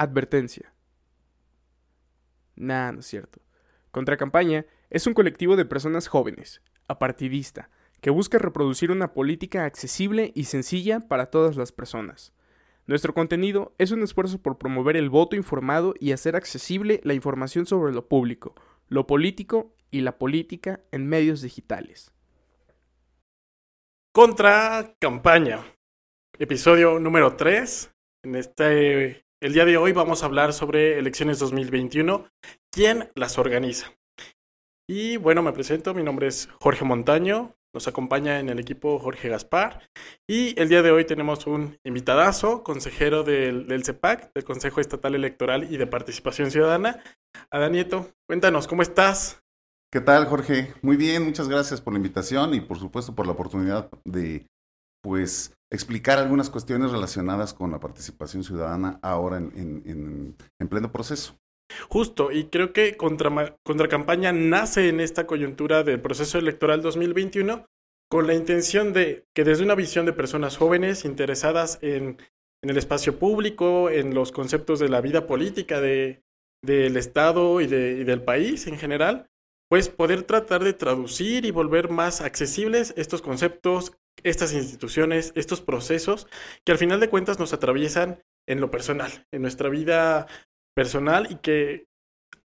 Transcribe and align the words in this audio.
Advertencia. 0.00 0.72
Nah, 2.56 2.90
no 2.90 3.00
es 3.00 3.06
cierto. 3.06 3.42
Contracampaña 3.90 4.64
es 4.88 5.06
un 5.06 5.12
colectivo 5.12 5.56
de 5.56 5.66
personas 5.66 6.08
jóvenes, 6.08 6.62
apartidista, 6.88 7.68
que 8.00 8.08
busca 8.08 8.38
reproducir 8.38 8.92
una 8.92 9.12
política 9.12 9.66
accesible 9.66 10.32
y 10.34 10.44
sencilla 10.44 11.00
para 11.00 11.26
todas 11.26 11.56
las 11.56 11.70
personas. 11.70 12.32
Nuestro 12.86 13.12
contenido 13.12 13.74
es 13.76 13.90
un 13.90 14.02
esfuerzo 14.02 14.40
por 14.40 14.56
promover 14.56 14.96
el 14.96 15.10
voto 15.10 15.36
informado 15.36 15.92
y 16.00 16.12
hacer 16.12 16.34
accesible 16.34 17.02
la 17.04 17.12
información 17.12 17.66
sobre 17.66 17.92
lo 17.92 18.08
público, 18.08 18.54
lo 18.88 19.06
político 19.06 19.74
y 19.90 20.00
la 20.00 20.16
política 20.16 20.80
en 20.92 21.08
medios 21.08 21.42
digitales. 21.42 22.10
Contra 24.12 24.96
campaña. 24.98 25.62
Episodio 26.38 26.98
número 26.98 27.36
3. 27.36 27.90
En 28.22 28.34
este 28.34 29.26
el 29.42 29.54
día 29.54 29.64
de 29.64 29.78
hoy 29.78 29.92
vamos 29.92 30.22
a 30.22 30.26
hablar 30.26 30.52
sobre 30.52 30.98
elecciones 30.98 31.38
2021, 31.38 32.28
quién 32.70 33.10
las 33.14 33.38
organiza. 33.38 33.90
Y 34.86 35.16
bueno, 35.16 35.42
me 35.42 35.52
presento, 35.52 35.94
mi 35.94 36.02
nombre 36.02 36.26
es 36.26 36.48
Jorge 36.60 36.84
Montaño, 36.84 37.54
nos 37.72 37.88
acompaña 37.88 38.38
en 38.38 38.50
el 38.50 38.58
equipo 38.58 38.98
Jorge 38.98 39.30
Gaspar 39.30 39.88
y 40.28 40.60
el 40.60 40.68
día 40.68 40.82
de 40.82 40.90
hoy 40.90 41.06
tenemos 41.06 41.46
un 41.46 41.78
invitadazo, 41.84 42.62
consejero 42.62 43.22
del, 43.22 43.82
CEPAC, 43.82 44.30
del 44.34 44.44
Consejo 44.44 44.80
Estatal 44.80 45.14
Electoral 45.14 45.72
y 45.72 45.78
de 45.78 45.86
Participación 45.86 46.50
Ciudadana. 46.50 47.02
Adán 47.50 47.72
Nieto, 47.72 48.10
cuéntanos, 48.28 48.68
¿cómo 48.68 48.82
estás? 48.82 49.40
¿Qué 49.90 50.00
tal, 50.00 50.26
Jorge? 50.26 50.74
Muy 50.82 50.96
bien, 50.96 51.24
muchas 51.24 51.48
gracias 51.48 51.80
por 51.80 51.94
la 51.94 51.98
invitación 51.98 52.52
y 52.52 52.60
por 52.60 52.78
supuesto 52.78 53.14
por 53.14 53.26
la 53.26 53.32
oportunidad 53.32 53.90
de, 54.04 54.46
pues, 55.02 55.54
explicar 55.70 56.18
algunas 56.18 56.50
cuestiones 56.50 56.90
relacionadas 56.90 57.54
con 57.54 57.70
la 57.70 57.80
participación 57.80 58.44
ciudadana 58.44 58.98
ahora 59.02 59.38
en, 59.38 60.36
pleno 60.68 60.92
proceso. 60.92 61.36
Justo, 61.88 62.32
y 62.32 62.46
creo 62.46 62.72
que 62.72 62.96
contra, 62.96 63.56
Contracampaña 63.62 64.32
nace 64.32 64.88
en 64.88 65.00
esta 65.00 65.26
coyuntura 65.26 65.84
del 65.84 66.00
proceso 66.00 66.38
electoral 66.38 66.82
2021 66.82 67.64
con 68.10 68.26
la 68.26 68.34
intención 68.34 68.92
de 68.92 69.24
que 69.34 69.44
desde 69.44 69.62
una 69.62 69.76
visión 69.76 70.04
de 70.04 70.12
personas 70.12 70.56
jóvenes 70.56 71.04
interesadas 71.04 71.78
en, 71.80 72.18
el 72.62 72.76
espacio 72.76 73.18
público, 73.18 73.88
en 73.88 74.14
los 74.14 74.32
conceptos 74.32 74.80
de 74.80 74.88
la 74.88 75.00
vida 75.00 75.26
política 75.26 75.80
del 75.80 76.96
Estado 76.96 77.60
y 77.60 77.66
del 77.68 78.22
país 78.22 78.66
en 78.66 78.76
general, 78.76 79.30
pues 79.70 79.88
poder 79.88 80.24
tratar 80.24 80.64
de 80.64 80.72
traducir 80.72 81.44
y 81.44 81.52
volver 81.52 81.88
más 81.88 82.20
accesibles 82.20 82.92
estos 82.96 83.22
conceptos, 83.22 83.92
estas 84.22 84.52
instituciones, 84.52 85.32
estos 85.34 85.60
procesos 85.60 86.26
que 86.64 86.72
al 86.72 86.78
final 86.78 87.00
de 87.00 87.08
cuentas 87.08 87.38
nos 87.38 87.52
atraviesan 87.52 88.22
en 88.48 88.60
lo 88.60 88.70
personal, 88.70 89.26
en 89.32 89.42
nuestra 89.42 89.68
vida 89.68 90.26
personal 90.74 91.28
y 91.30 91.36
que 91.36 91.86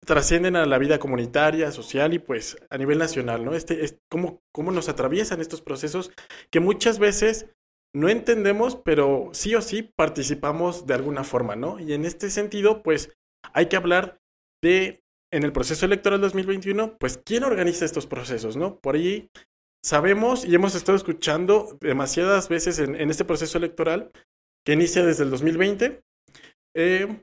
trascienden 0.05 0.57
a 0.57 0.67
la 0.67 0.79
vida 0.79 0.99
comunitaria, 0.99 1.71
social 1.71 2.13
y 2.15 2.19
pues 2.19 2.59
a 2.71 2.79
nivel 2.79 2.99
nacional, 2.99 3.45
¿no? 3.45 3.55
Este 3.55 3.85
es 3.85 3.99
cómo, 4.11 4.43
cómo 4.53 4.71
nos 4.71 4.89
atraviesan 4.89 5.41
estos 5.41 5.63
procesos 5.63 6.13
que 6.51 6.61
muchas 6.61 6.99
veces 6.99 7.47
no 7.95 8.09
entendemos, 8.09 8.77
pero 8.77 9.31
sí 9.33 9.55
o 9.55 9.63
sí 9.63 9.83
participamos 9.97 10.87
de 10.87 10.95
alguna 10.95 11.25
forma, 11.25 11.57
¿no? 11.57 11.79
Y 11.79 11.93
en 11.93 12.05
este 12.05 12.29
sentido, 12.29 12.83
pues 12.83 13.13
hay 13.53 13.67
que 13.67 13.77
hablar 13.77 14.21
de 14.63 15.03
en 15.33 15.43
el 15.43 15.53
proceso 15.53 15.87
electoral 15.87 16.21
2021, 16.21 16.97
pues 16.99 17.19
quién 17.19 17.45
organiza 17.45 17.85
estos 17.85 18.07
procesos, 18.07 18.57
¿no? 18.57 18.79
Por 18.79 18.95
ahí 18.97 19.31
sabemos 19.85 20.47
y 20.47 20.55
hemos 20.55 20.75
estado 20.75 20.97
escuchando 20.97 21.77
demasiadas 21.81 22.49
veces 22.49 22.79
en, 22.79 23.11
este 23.11 23.27
proceso 23.27 23.59
electoral 23.59 24.11
que 24.65 24.73
inicia 24.73 25.05
desde 25.05 25.25
el 25.25 25.31
2020 25.31 26.03
eh, 26.75 27.23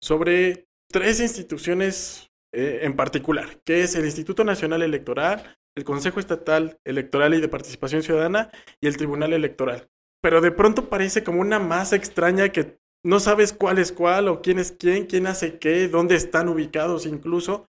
sobre 0.00 0.68
tres 0.88 1.18
instituciones 1.18 2.30
eh, 2.54 2.80
en 2.82 2.94
particular, 2.94 3.60
que 3.64 3.82
es 3.82 3.96
el 3.96 4.04
Instituto 4.04 4.44
Nacional 4.44 4.82
Electoral, 4.82 5.58
el 5.76 5.84
Consejo 5.84 6.20
Estatal 6.20 6.78
Electoral 6.84 7.34
y 7.34 7.40
de 7.40 7.48
Participación 7.48 8.04
Ciudadana 8.04 8.50
y 8.80 8.86
el 8.86 8.96
Tribunal 8.96 9.32
Electoral. 9.32 9.88
Pero 10.22 10.40
de 10.40 10.52
pronto 10.52 10.88
parece 10.88 11.24
como 11.24 11.40
una 11.40 11.58
masa 11.58 11.96
extraña 11.96 12.50
que 12.50 12.78
no 13.04 13.18
sabes 13.18 13.52
cuál 13.52 13.78
es 13.78 13.90
cuál 13.90 14.28
o 14.28 14.40
quién 14.40 14.60
es 14.60 14.70
quién, 14.70 15.06
quién 15.06 15.26
hace 15.26 15.58
qué, 15.58 15.88
dónde 15.88 16.14
están 16.14 16.48
ubicados 16.48 17.06
incluso. 17.06 17.68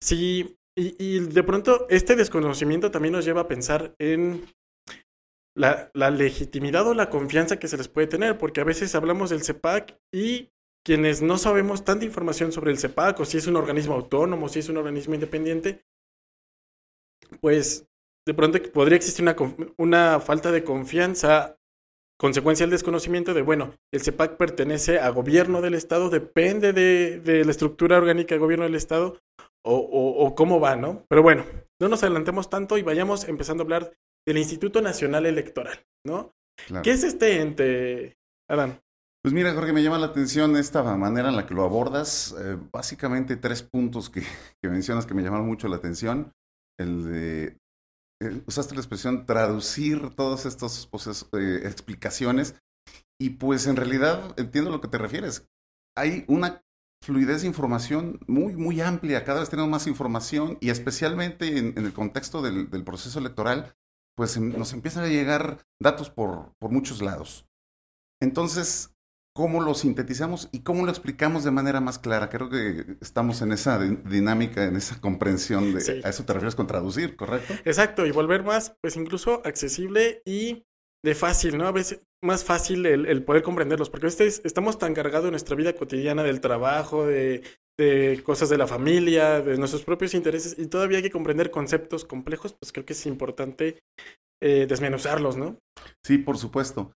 Sí, 0.00 0.55
y, 0.76 1.20
de 1.20 1.42
pronto 1.42 1.86
este 1.88 2.16
desconocimiento 2.16 2.90
también 2.90 3.12
nos 3.12 3.24
lleva 3.24 3.42
a 3.42 3.48
pensar 3.48 3.94
en 3.98 4.44
la, 5.56 5.90
la, 5.94 6.10
legitimidad 6.10 6.86
o 6.86 6.94
la 6.94 7.08
confianza 7.08 7.58
que 7.58 7.68
se 7.68 7.78
les 7.78 7.88
puede 7.88 8.06
tener, 8.06 8.36
porque 8.36 8.60
a 8.60 8.64
veces 8.64 8.94
hablamos 8.94 9.30
del 9.30 9.42
CEPAC 9.42 9.98
y 10.12 10.50
quienes 10.84 11.22
no 11.22 11.38
sabemos 11.38 11.84
tanta 11.84 12.04
información 12.04 12.52
sobre 12.52 12.70
el 12.70 12.78
CEPAC 12.78 13.18
o 13.20 13.24
si 13.24 13.38
es 13.38 13.46
un 13.46 13.56
organismo 13.56 13.94
autónomo, 13.94 14.48
si 14.48 14.58
es 14.58 14.68
un 14.68 14.76
organismo 14.76 15.14
independiente, 15.14 15.82
pues 17.40 17.88
de 18.26 18.34
pronto 18.34 18.60
podría 18.72 18.96
existir 18.96 19.22
una, 19.22 19.34
una 19.78 20.20
falta 20.20 20.52
de 20.52 20.62
confianza 20.62 21.56
consecuencia 22.18 22.64
del 22.64 22.70
desconocimiento 22.70 23.34
de, 23.34 23.42
bueno, 23.42 23.74
el 23.92 24.00
CEPAC 24.00 24.36
pertenece 24.36 24.98
a 24.98 25.10
gobierno 25.10 25.60
del 25.60 25.74
Estado, 25.74 26.08
depende 26.08 26.72
de, 26.72 27.44
la 27.44 27.50
estructura 27.50 27.98
orgánica 27.98 28.34
del 28.34 28.40
gobierno 28.40 28.64
del 28.64 28.74
Estado 28.74 29.18
o, 29.68 30.34
cómo 30.34 30.60
va, 30.60 30.76
¿no? 30.76 31.04
Pero 31.08 31.22
bueno, 31.22 31.44
no 31.80 31.88
nos 31.88 32.02
adelantemos 32.02 32.48
tanto 32.48 32.78
y 32.78 32.82
vayamos 32.82 33.28
empezando 33.28 33.62
a 33.62 33.64
hablar 33.64 33.92
del 34.26 34.38
Instituto 34.38 34.80
Nacional 34.80 35.26
Electoral, 35.26 35.84
¿no? 36.04 36.32
¿Qué 36.82 36.90
es 36.90 37.04
este 37.04 37.40
ente, 37.40 38.16
Adán? 38.48 38.80
Pues 39.22 39.34
mira, 39.34 39.52
Jorge, 39.52 39.72
me 39.72 39.82
llama 39.82 39.98
la 39.98 40.06
atención 40.06 40.56
esta 40.56 40.82
manera 40.96 41.28
en 41.28 41.36
la 41.36 41.46
que 41.46 41.54
lo 41.54 41.64
abordas. 41.64 42.34
Eh, 42.38 42.56
básicamente 42.72 43.36
tres 43.36 43.62
puntos 43.62 44.08
que, 44.08 44.22
que 44.62 44.68
mencionas 44.68 45.04
que 45.04 45.14
me 45.14 45.22
llamaron 45.22 45.46
mucho 45.46 45.68
la 45.68 45.76
atención. 45.76 46.32
El 46.78 47.04
de 47.04 47.56
eh, 48.22 48.42
usaste 48.46 48.74
la 48.74 48.80
expresión 48.80 49.26
traducir 49.26 50.10
todas 50.10 50.46
estas 50.46 50.88
eh, 51.34 51.60
explicaciones 51.64 52.54
y 53.20 53.30
pues 53.30 53.66
en 53.66 53.76
realidad 53.76 54.32
entiendo 54.38 54.70
a 54.70 54.72
lo 54.72 54.80
que 54.80 54.88
te 54.88 54.98
refieres. 54.98 55.46
Hay 55.96 56.24
una 56.26 56.62
fluidez 57.02 57.42
de 57.42 57.48
información 57.48 58.20
muy, 58.26 58.56
muy 58.56 58.80
amplia, 58.80 59.24
cada 59.24 59.40
vez 59.40 59.50
tenemos 59.50 59.70
más 59.70 59.86
información 59.86 60.58
y 60.60 60.70
especialmente 60.70 61.58
en, 61.58 61.76
el 61.76 61.92
contexto 61.92 62.42
del, 62.42 62.70
del, 62.70 62.84
proceso 62.84 63.18
electoral, 63.18 63.76
pues 64.16 64.36
em, 64.36 64.56
nos 64.56 64.72
empiezan 64.72 65.04
a 65.04 65.08
llegar 65.08 65.66
datos 65.80 66.10
por, 66.10 66.54
por 66.58 66.70
muchos 66.70 67.02
lados. 67.02 67.46
Entonces, 68.20 68.96
cómo 69.36 69.60
lo 69.60 69.74
sintetizamos 69.74 70.48
y 70.50 70.60
cómo 70.60 70.86
lo 70.86 70.90
explicamos 70.90 71.44
de 71.44 71.50
manera 71.50 71.78
más 71.80 71.98
clara. 71.98 72.30
Creo 72.30 72.48
que 72.48 72.96
estamos 73.02 73.42
en 73.42 73.52
esa 73.52 73.78
dinámica, 73.78 74.64
en 74.64 74.76
esa 74.76 74.98
comprensión 74.98 75.74
de 75.74 76.00
a 76.02 76.08
eso 76.08 76.24
te 76.24 76.32
refieres 76.32 76.54
con 76.54 76.66
traducir, 76.66 77.16
¿correcto? 77.16 77.52
Exacto, 77.66 78.06
y 78.06 78.12
volver 78.12 78.42
más, 78.42 78.74
pues 78.80 78.96
incluso 78.96 79.42
accesible 79.44 80.22
y 80.24 80.64
de 81.04 81.14
fácil, 81.14 81.58
¿no? 81.58 81.66
A 81.66 81.72
veces 81.72 82.00
más 82.26 82.44
fácil 82.44 82.84
el, 82.84 83.24
poder 83.24 83.42
comprenderlos, 83.42 83.88
porque 83.88 84.08
estamos 84.08 84.78
tan 84.78 84.92
cargados 84.92 85.26
en 85.26 85.32
nuestra 85.32 85.56
vida 85.56 85.72
cotidiana 85.74 86.22
del 86.22 86.40
trabajo, 86.40 87.06
de, 87.06 87.42
cosas 88.24 88.48
de 88.48 88.58
la 88.58 88.66
familia, 88.66 89.40
de 89.40 89.56
nuestros 89.56 89.84
propios 89.84 90.14
intereses, 90.14 90.56
y 90.58 90.66
todavía 90.66 90.98
hay 90.98 91.02
que 91.02 91.10
comprender 91.10 91.50
conceptos 91.50 92.04
complejos, 92.04 92.54
pues 92.60 92.72
creo 92.72 92.84
que 92.84 92.92
es 92.92 93.06
importante 93.06 93.78
eh, 94.42 94.66
desmenuzarlos, 94.68 95.36
¿no? 95.36 95.58
Sí, 96.04 96.18
por 96.18 96.36
supuesto. 96.36 96.92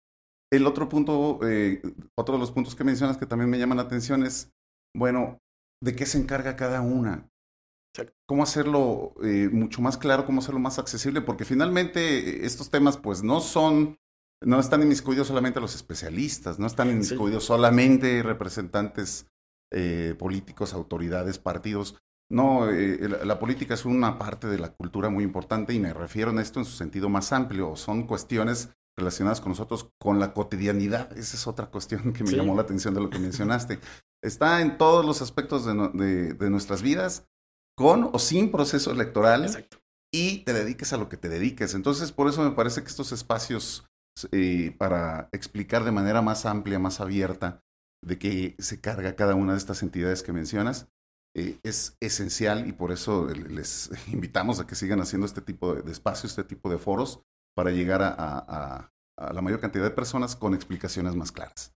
El 0.52 0.66
otro 0.66 0.90
punto, 0.90 1.40
eh, 1.48 1.82
otro 2.18 2.36
de 2.36 2.40
los 2.40 2.52
puntos 2.52 2.76
que 2.76 2.84
mencionas 2.84 3.18
que 3.18 3.28
también 3.28 3.50
me 3.50 3.60
llaman 3.60 3.78
la 3.78 3.84
atención 3.84 4.24
es, 4.24 4.52
bueno, 4.96 5.40
¿de 5.82 5.96
qué 5.96 6.06
se 6.06 6.18
encarga 6.18 6.56
cada 6.56 6.82
una? 6.82 7.30
¿Cómo 8.28 8.44
hacerlo 8.44 9.14
eh, 9.24 9.50
mucho 9.52 9.82
más 9.82 9.98
claro, 9.98 10.26
cómo 10.26 10.40
hacerlo 10.40 10.60
más 10.60 10.80
accesible? 10.80 11.22
Porque 11.22 11.46
finalmente 11.46 12.46
estos 12.46 12.70
temas 12.70 12.98
pues 12.98 13.24
no 13.24 13.40
son, 13.42 13.98
no 14.42 14.60
están 14.60 14.82
inmiscuidos 14.82 15.28
solamente 15.28 15.60
los 15.60 15.76
especialistas, 15.76 16.60
no 16.60 16.68
están 16.68 16.90
inmiscuidos 16.90 17.44
solamente 17.44 18.24
representantes 18.24 19.28
eh, 19.72 20.16
políticos, 20.18 20.74
autoridades, 20.74 21.40
partidos. 21.40 21.98
No, 22.32 22.68
la 22.68 23.40
política 23.40 23.74
es 23.74 23.86
una 23.86 24.20
parte 24.20 24.48
de 24.48 24.60
la 24.60 24.72
cultura 24.72 25.10
muy 25.10 25.24
importante 25.24 25.74
y 25.74 25.80
me 25.80 25.94
refiero 25.94 26.32
a 26.32 26.42
esto 26.42 26.60
en 26.60 26.66
su 26.66 26.74
sentido 26.74 27.10
más 27.10 27.34
amplio. 27.34 27.76
Son 27.76 28.06
cuestiones 28.06 28.70
relacionadas 28.96 29.42
con 29.42 29.52
nosotros, 29.52 29.90
con 30.00 30.20
la 30.20 30.34
cotidianidad. 30.34 31.18
Esa 31.18 31.38
es 31.38 31.48
otra 31.48 31.68
cuestión 31.68 32.14
que 32.14 32.24
me 32.24 32.32
llamó 32.32 32.56
la 32.56 32.62
atención 32.62 32.94
de 32.94 33.02
lo 33.02 33.10
que 33.10 33.20
mencionaste. 33.20 33.80
Está 34.24 34.62
en 34.62 34.78
todos 34.78 35.06
los 35.06 35.22
aspectos 35.22 35.66
de, 35.66 36.34
de, 36.34 36.50
nuestras 36.50 36.82
vidas, 36.82 37.26
con 37.76 38.10
o 38.14 38.20
sin 38.20 38.52
proceso 38.52 38.92
electoral. 38.92 39.46
Exacto. 39.46 39.78
Y 40.14 40.40
te 40.44 40.54
dediques 40.54 40.94
a 40.94 40.98
lo 40.98 41.10
que 41.10 41.18
te 41.18 41.30
dediques. 41.30 41.74
Entonces, 41.74 42.12
por 42.12 42.28
eso 42.28 42.44
me 42.44 42.52
parece 42.52 42.82
que 42.82 42.90
estos 42.90 43.12
espacios 43.12 43.89
eh, 44.32 44.76
para 44.78 45.30
explicar 45.32 45.84
de 45.84 45.92
manera 45.92 46.22
más 46.22 46.46
amplia, 46.46 46.80
más 46.80 47.00
abierta, 47.00 47.64
de 48.04 48.18
qué 48.18 48.56
se 48.60 48.82
carga 48.82 49.16
cada 49.16 49.36
una 49.36 49.54
de 49.54 49.58
estas 49.58 49.84
entidades 49.84 50.24
que 50.24 50.34
mencionas, 50.34 50.90
eh, 51.36 51.60
es 51.64 51.98
esencial 52.00 52.68
y 52.68 52.74
por 52.74 52.92
eso 52.92 53.28
les 53.28 53.92
invitamos 54.14 54.60
a 54.60 54.68
que 54.68 54.76
sigan 54.76 55.02
haciendo 55.02 55.26
este 55.26 55.42
tipo 55.42 55.76
de, 55.76 55.92
espacios, 55.92 56.32
este 56.32 56.44
tipo 56.44 56.70
de 56.70 56.78
foros, 56.78 57.22
para 57.56 57.72
llegar 57.72 58.02
a, 58.04 58.92
la 59.34 59.42
mayor 59.42 59.60
cantidad 59.60 59.84
de 59.84 59.92
personas 59.92 60.38
con 60.38 60.54
explicaciones 60.54 61.14
más 61.14 61.34
claras. 61.34 61.76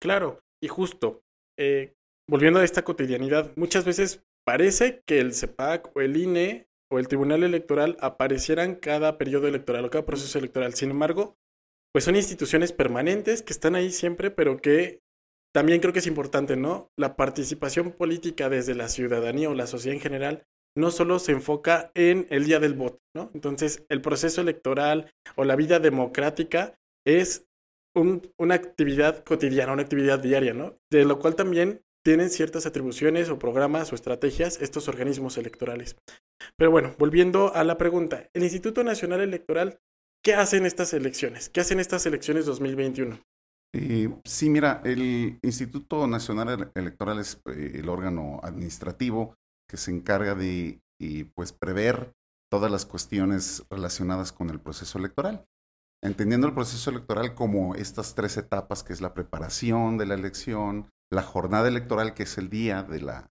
Claro, 0.00 0.38
y 0.62 0.68
justo, 0.68 1.24
eh, 1.58 1.96
volviendo 2.28 2.60
a 2.60 2.64
esta 2.64 2.82
cotidianidad, 2.82 3.50
muchas 3.56 3.84
veces 3.84 4.24
parece 4.46 5.02
que 5.04 5.18
el 5.18 5.34
CEPAC 5.34 5.90
o 5.96 6.00
el 6.00 6.16
INE 6.16 6.68
o 6.88 7.00
el 7.00 7.08
Tribunal 7.08 7.42
Electoral 7.42 7.96
aparecieran 8.00 8.76
cada 8.76 9.18
periodo 9.18 9.48
electoral 9.48 9.84
o 9.84 9.90
cada 9.90 10.06
proceso 10.06 10.38
electoral. 10.38 10.74
Sin 10.74 10.90
embargo, 10.90 11.36
pues 11.94 12.04
son 12.04 12.16
instituciones 12.16 12.72
permanentes 12.72 13.42
que 13.42 13.52
están 13.52 13.76
ahí 13.76 13.92
siempre, 13.92 14.32
pero 14.32 14.56
que 14.56 14.98
también 15.54 15.80
creo 15.80 15.92
que 15.92 16.00
es 16.00 16.08
importante, 16.08 16.56
¿no? 16.56 16.90
La 16.98 17.14
participación 17.14 17.92
política 17.92 18.48
desde 18.48 18.74
la 18.74 18.88
ciudadanía 18.88 19.48
o 19.48 19.54
la 19.54 19.68
sociedad 19.68 19.94
en 19.94 20.02
general 20.02 20.44
no 20.76 20.90
solo 20.90 21.20
se 21.20 21.30
enfoca 21.30 21.92
en 21.94 22.26
el 22.30 22.46
día 22.46 22.58
del 22.58 22.74
voto, 22.74 22.98
¿no? 23.14 23.30
Entonces, 23.32 23.84
el 23.88 24.00
proceso 24.00 24.40
electoral 24.40 25.12
o 25.36 25.44
la 25.44 25.54
vida 25.54 25.78
democrática 25.78 26.74
es 27.06 27.46
una 27.94 28.56
actividad 28.56 29.22
cotidiana, 29.22 29.72
una 29.72 29.82
actividad 29.82 30.18
diaria, 30.18 30.52
¿no? 30.52 30.76
De 30.90 31.04
lo 31.04 31.20
cual 31.20 31.36
también 31.36 31.82
tienen 32.04 32.28
ciertas 32.28 32.66
atribuciones 32.66 33.30
o 33.30 33.38
programas 33.38 33.92
o 33.92 33.94
estrategias 33.94 34.60
estos 34.60 34.88
organismos 34.88 35.38
electorales. 35.38 35.96
Pero 36.56 36.72
bueno, 36.72 36.96
volviendo 36.98 37.54
a 37.54 37.62
la 37.62 37.78
pregunta, 37.78 38.28
el 38.34 38.42
Instituto 38.42 38.82
Nacional 38.82 39.20
Electoral, 39.20 39.78
¿qué 40.24 40.34
hacen 40.34 40.66
estas 40.66 40.92
elecciones? 40.94 41.48
¿Qué 41.48 41.60
hacen 41.60 41.78
estas 41.78 42.06
elecciones 42.06 42.46
2021? 42.46 43.20
Eh, 43.74 44.08
sí, 44.24 44.50
mira, 44.50 44.80
el 44.84 45.38
Instituto 45.42 46.06
Nacional 46.06 46.70
Electoral 46.74 47.18
es 47.18 47.40
eh, 47.46 47.72
el 47.74 47.88
órgano 47.88 48.40
administrativo 48.42 49.36
que 49.68 49.76
se 49.76 49.90
encarga 49.90 50.34
de 50.34 50.80
pues 51.34 51.52
prever 51.52 52.14
todas 52.50 52.70
las 52.70 52.86
cuestiones 52.86 53.64
relacionadas 53.68 54.32
con 54.32 54.48
el 54.48 54.58
proceso 54.58 54.98
electoral. 54.98 55.44
Entendiendo 56.02 56.46
el 56.46 56.54
proceso 56.54 56.90
electoral 56.90 57.34
como 57.34 57.74
estas 57.74 58.14
tres 58.14 58.36
etapas, 58.36 58.82
que 58.82 58.92
es 58.92 59.00
la 59.00 59.12
preparación 59.12 59.98
de 59.98 60.06
la 60.06 60.14
elección, 60.14 60.88
la 61.10 61.22
jornada 61.22 61.68
electoral, 61.68 62.14
que 62.14 62.22
es 62.22 62.38
el 62.38 62.48
día 62.48 62.82
de 62.82 63.00
la, 63.00 63.30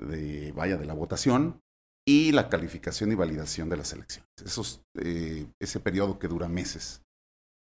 de, 0.00 0.52
vaya, 0.52 0.76
de 0.76 0.86
la 0.86 0.94
votación, 0.94 1.60
y 2.08 2.32
la 2.32 2.48
calificación 2.48 3.12
y 3.12 3.16
validación 3.16 3.68
de 3.68 3.76
las 3.76 3.92
elecciones. 3.92 4.30
Esos, 4.42 4.80
eh, 4.94 5.46
ese 5.60 5.78
periodo 5.78 6.18
que 6.18 6.26
dura 6.26 6.48
meses. 6.48 7.02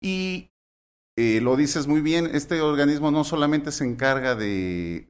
Y 0.01 0.51
eh, 1.17 1.41
lo 1.41 1.57
dices 1.57 1.85
muy 1.85 1.99
bien, 1.99 2.29
este 2.33 2.61
organismo 2.61 3.11
no 3.11 3.25
solamente 3.25 3.73
se 3.73 3.83
encarga 3.83 4.35
de, 4.35 5.09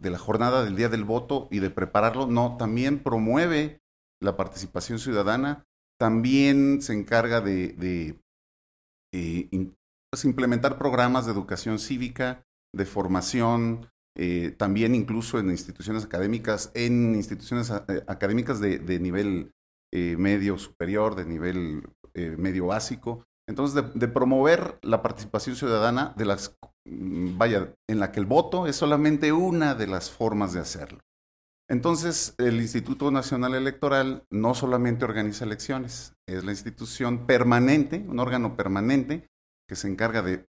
la 0.00 0.18
jornada 0.18 0.64
del 0.64 0.76
día 0.76 0.88
del 0.88 1.04
voto 1.04 1.46
y 1.50 1.58
de 1.58 1.68
prepararlo, 1.68 2.26
no, 2.26 2.56
también 2.56 3.02
promueve 3.02 3.82
la 4.18 4.38
participación 4.38 4.98
ciudadana, 4.98 5.66
también 6.00 6.80
se 6.80 6.94
encarga 6.94 7.42
de, 7.42 8.16
eh, 9.12 9.70
pues, 10.10 10.24
implementar 10.24 10.78
programas 10.78 11.26
de 11.26 11.32
educación 11.32 11.78
cívica, 11.78 12.46
de 12.74 12.86
formación, 12.86 13.90
eh, 14.18 14.54
también 14.56 14.94
incluso 14.94 15.38
en 15.38 15.50
instituciones 15.50 16.04
académicas, 16.04 16.70
en 16.74 17.14
instituciones 17.14 17.70
académicas 17.70 18.60
de, 18.60 19.00
nivel 19.00 19.52
medio 19.92 20.58
superior, 20.58 21.14
de 21.14 21.24
nivel 21.24 21.82
medio 22.14 22.66
básico, 22.66 23.24
entonces, 23.48 23.82
de, 23.94 24.08
promover 24.08 24.78
la 24.82 25.00
participación 25.00 25.56
ciudadana 25.56 26.12
de 26.16 26.26
las, 26.26 26.54
mm, 26.84 27.38
vaya, 27.38 27.74
en 27.88 27.98
la 27.98 28.12
que 28.12 28.20
el 28.20 28.26
voto 28.26 28.66
es 28.66 28.76
solamente 28.76 29.32
una 29.32 29.74
de 29.74 29.86
las 29.86 30.10
formas 30.10 30.52
de 30.52 30.60
hacerlo. 30.60 31.00
Entonces, 31.70 32.34
el 32.36 32.60
Instituto 32.60 33.10
Nacional 33.10 33.54
Electoral 33.54 34.24
no 34.30 34.54
solamente 34.54 35.06
organiza 35.06 35.46
elecciones, 35.46 36.12
es 36.26 36.44
la 36.44 36.52
institución 36.52 37.26
permanente, 37.26 38.04
un 38.06 38.20
órgano 38.20 38.54
permanente 38.54 39.26
que 39.66 39.76
se 39.76 39.88
encarga 39.88 40.22
de 40.22 40.46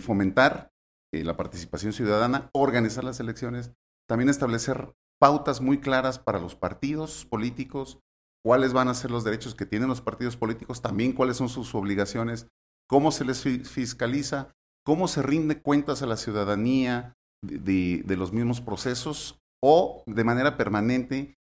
fomentar 0.00 0.70
eh, 1.14 1.24
la 1.24 1.36
participación 1.36 1.92
ciudadana, 1.92 2.50
organizar 2.52 3.04
las 3.04 3.20
elecciones, 3.20 3.72
también 4.08 4.28
establecer 4.28 4.92
pautas 5.20 5.60
muy 5.60 5.78
claras 5.78 6.18
para 6.18 6.38
los 6.38 6.54
partidos 6.54 7.24
políticos, 7.24 7.98
cuáles 8.44 8.72
van 8.72 8.88
a 8.88 8.94
ser 8.94 9.10
los 9.10 9.24
derechos 9.24 9.54
que 9.54 9.66
tienen 9.66 9.88
los 9.88 10.00
partidos 10.00 10.36
políticos, 10.36 10.82
también 10.82 11.12
cuáles 11.12 11.36
son 11.36 11.48
sus 11.48 11.74
obligaciones, 11.74 12.46
cómo 12.88 13.10
se 13.10 13.24
les 13.24 13.42
fiscaliza, 13.42 14.52
cómo 14.84 15.08
se 15.08 15.22
rinde 15.22 15.60
cuentas 15.60 16.02
a 16.02 16.06
la 16.06 16.16
ciudadanía 16.16 17.14
de, 17.42 18.02
los 18.16 18.32
mismos 18.32 18.60
procesos 18.60 19.38
o 19.62 20.02
de 20.06 20.24
manera 20.24 20.56
permanente 20.56 21.36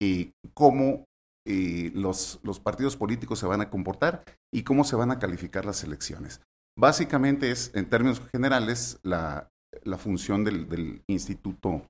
eh, 0.00 0.32
cómo 0.54 1.04
eh, 1.46 1.90
los, 1.94 2.40
los, 2.42 2.60
partidos 2.60 2.96
políticos 2.96 3.38
se 3.38 3.46
van 3.46 3.60
a 3.60 3.70
comportar 3.70 4.24
y 4.52 4.62
cómo 4.62 4.84
se 4.84 4.96
van 4.96 5.10
a 5.10 5.18
calificar 5.18 5.64
las 5.64 5.82
elecciones. 5.84 6.40
Básicamente 6.76 7.50
es, 7.50 7.74
en 7.74 7.88
términos 7.88 8.20
generales, 8.30 8.98
la, 9.02 9.50
la 9.84 9.98
función 9.98 10.44
del, 10.44 10.68
del 10.68 11.02
Instituto 11.06 11.86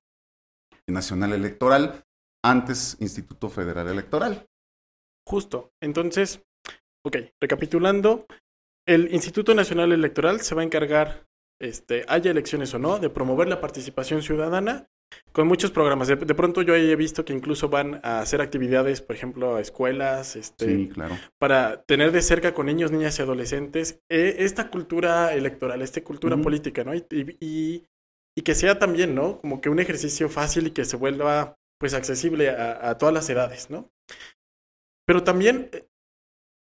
Nacional 0.87 1.33
Electoral, 1.33 2.03
antes 2.43 2.97
Instituto 2.99 3.49
Federal 3.49 3.87
Electoral. 3.87 4.45
Justo. 5.25 5.71
Entonces, 5.81 6.41
ok, 7.05 7.17
recapitulando, 7.41 8.25
el 8.85 9.13
Instituto 9.13 9.55
Nacional 9.55 9.93
Electoral 9.93 10.41
se 10.41 10.55
va 10.55 10.61
a 10.61 10.65
encargar, 10.65 11.25
este, 11.61 12.05
haya 12.09 12.31
elecciones 12.31 12.73
o 12.73 12.79
no, 12.79 12.99
de 12.99 13.09
promover 13.09 13.47
la 13.47 13.61
participación 13.61 14.21
ciudadana 14.21 14.87
con 15.31 15.47
muchos 15.47 15.71
programas. 15.71 16.07
De, 16.07 16.17
pronto 16.17 16.61
yo 16.61 16.75
he 16.75 16.95
visto 16.95 17.25
que 17.25 17.33
incluso 17.33 17.69
van 17.69 17.99
a 18.03 18.19
hacer 18.19 18.41
actividades, 18.41 19.01
por 19.01 19.15
ejemplo, 19.15 19.55
a 19.55 19.61
escuelas, 19.61 20.35
este, 20.35 20.89
claro. 20.89 21.17
para 21.39 21.83
tener 21.83 22.11
de 22.11 22.21
cerca 22.21 22.53
con 22.53 22.67
niños, 22.67 22.91
niñas 22.91 23.17
y 23.19 23.21
adolescentes 23.21 23.99
eh, 24.09 24.35
esta 24.39 24.69
cultura 24.69 25.33
electoral, 25.33 25.81
esta 25.81 26.03
cultura 26.03 26.37
política, 26.37 26.83
¿no? 26.83 26.93
Y, 26.93 27.05
y, 27.39 27.85
y, 28.35 28.41
que 28.41 28.55
sea 28.55 28.79
también, 28.79 29.15
¿no? 29.15 29.39
Como 29.41 29.61
que 29.61 29.69
un 29.69 29.79
ejercicio 29.79 30.29
fácil 30.29 30.67
y 30.67 30.71
que 30.71 30.85
se 30.85 30.97
vuelva, 30.97 31.55
pues, 31.79 31.93
accesible 31.93 32.49
a, 32.49 32.89
a 32.89 32.97
todas 32.97 33.13
las 33.13 33.29
edades, 33.29 33.69
¿no? 33.69 33.91
Pero 35.05 35.23
también 35.23 35.69
eh, 35.73 35.87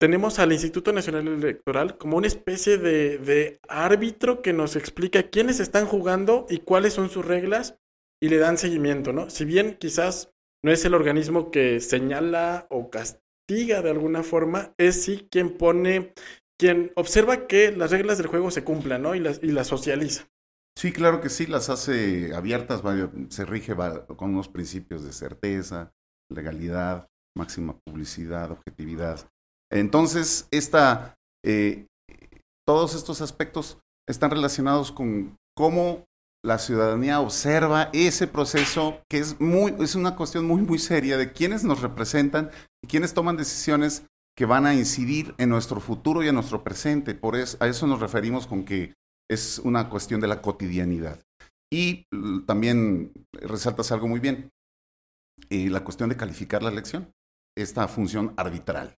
tenemos 0.04 0.38
al 0.40 0.52
Instituto 0.52 0.92
Nacional 0.92 1.30
Electoral 1.30 1.98
como 1.98 2.18
una 2.18 2.28
especie 2.28 2.78
de, 2.78 3.60
árbitro 3.70 4.42
que 4.42 4.52
nos 4.52 4.76
explica 4.76 5.30
quiénes 5.30 5.62
están 5.62 5.86
jugando 5.86 6.46
y 6.50 6.58
cuáles 6.58 6.92
son 6.92 7.10
sus 7.10 7.24
reglas 7.24 7.80
y 8.24 8.30
le 8.30 8.38
dan 8.38 8.58
seguimiento, 8.58 9.12
¿no? 9.12 9.30
Si 9.30 9.44
bien 9.44 9.76
quizás 9.78 10.32
no 10.64 10.72
es 10.72 10.86
el 10.86 10.94
organismo 10.94 11.52
que 11.52 11.82
señala 11.82 12.68
o 12.70 12.90
castiga 12.90 13.82
de 13.82 13.90
alguna 13.90 14.24
forma, 14.24 14.74
es 14.78 15.04
sí 15.04 15.28
quien 15.30 15.58
pone, 15.58 16.14
quien 16.58 16.94
observa 16.96 17.48
que 17.48 17.74
las 17.76 17.92
reglas 17.92 18.18
del 18.18 18.28
juego 18.28 18.50
se 18.50 18.64
cumplan, 18.64 19.02
¿no? 19.02 19.14
Y 19.14 19.20
las, 19.20 19.44
y 19.44 19.48
las 19.48 19.68
socializa. 19.68 20.30
Sí, 20.80 20.94
claro 20.94 21.20
que 21.20 21.28
sí, 21.28 21.48
las 21.48 21.70
hace 21.70 22.34
abiertas, 22.34 22.82
se 23.28 23.44
rige 23.44 23.76
con 24.16 24.30
unos 24.30 24.48
principios 24.48 25.04
de 25.04 25.12
certeza, 25.12 25.92
legalidad, 26.32 27.10
máxima 27.38 27.78
publicidad, 27.86 28.52
objetividad. 28.52 29.20
Entonces, 29.70 30.48
esta, 30.50 31.16
eh, 31.44 31.88
todos 32.66 32.96
estos 32.96 33.20
aspectos 33.20 33.80
están 34.08 34.32
relacionados 34.32 34.94
con 34.94 35.36
cómo 35.58 36.06
la 36.44 36.60
ciudadanía 36.60 37.22
observa 37.22 37.90
ese 37.94 38.28
proceso 38.28 39.02
que 39.10 39.18
es 39.18 39.40
muy 39.40 39.74
es 39.80 39.96
una 39.96 40.16
cuestión 40.16 40.46
muy 40.46 40.62
muy 40.62 40.78
seria 40.78 41.18
de 41.18 41.32
quiénes 41.32 41.64
nos 41.64 41.82
representan 41.82 42.52
y 42.84 42.88
quiénes 42.88 43.14
toman 43.14 43.38
decisiones 43.38 44.06
que 44.36 44.46
van 44.46 44.66
a 44.66 44.74
incidir 44.74 45.36
en 45.38 45.50
nuestro 45.50 45.80
futuro 45.80 46.24
y 46.24 46.28
en 46.28 46.36
nuestro 46.36 46.64
presente. 46.64 47.14
Por 47.14 47.36
eso 47.36 47.58
a 47.60 47.68
eso 47.68 47.86
nos 47.88 48.00
referimos 48.00 48.48
con 48.48 48.66
que 48.66 48.94
es 49.30 49.60
una 49.60 49.90
cuestión 49.90 50.22
de 50.22 50.28
la 50.28 50.42
cotidianidad. 50.42 51.20
Y 51.72 52.08
también 52.46 53.12
resaltas 53.32 53.92
algo 53.92 54.08
muy 54.08 54.20
bien, 54.20 54.50
eh, 55.50 55.70
la 55.70 55.84
cuestión 55.84 56.10
de 56.10 56.18
calificar 56.18 56.64
la 56.64 56.70
elección 56.70 57.14
esta 57.56 57.88
función 57.88 58.34
arbitral. 58.38 58.96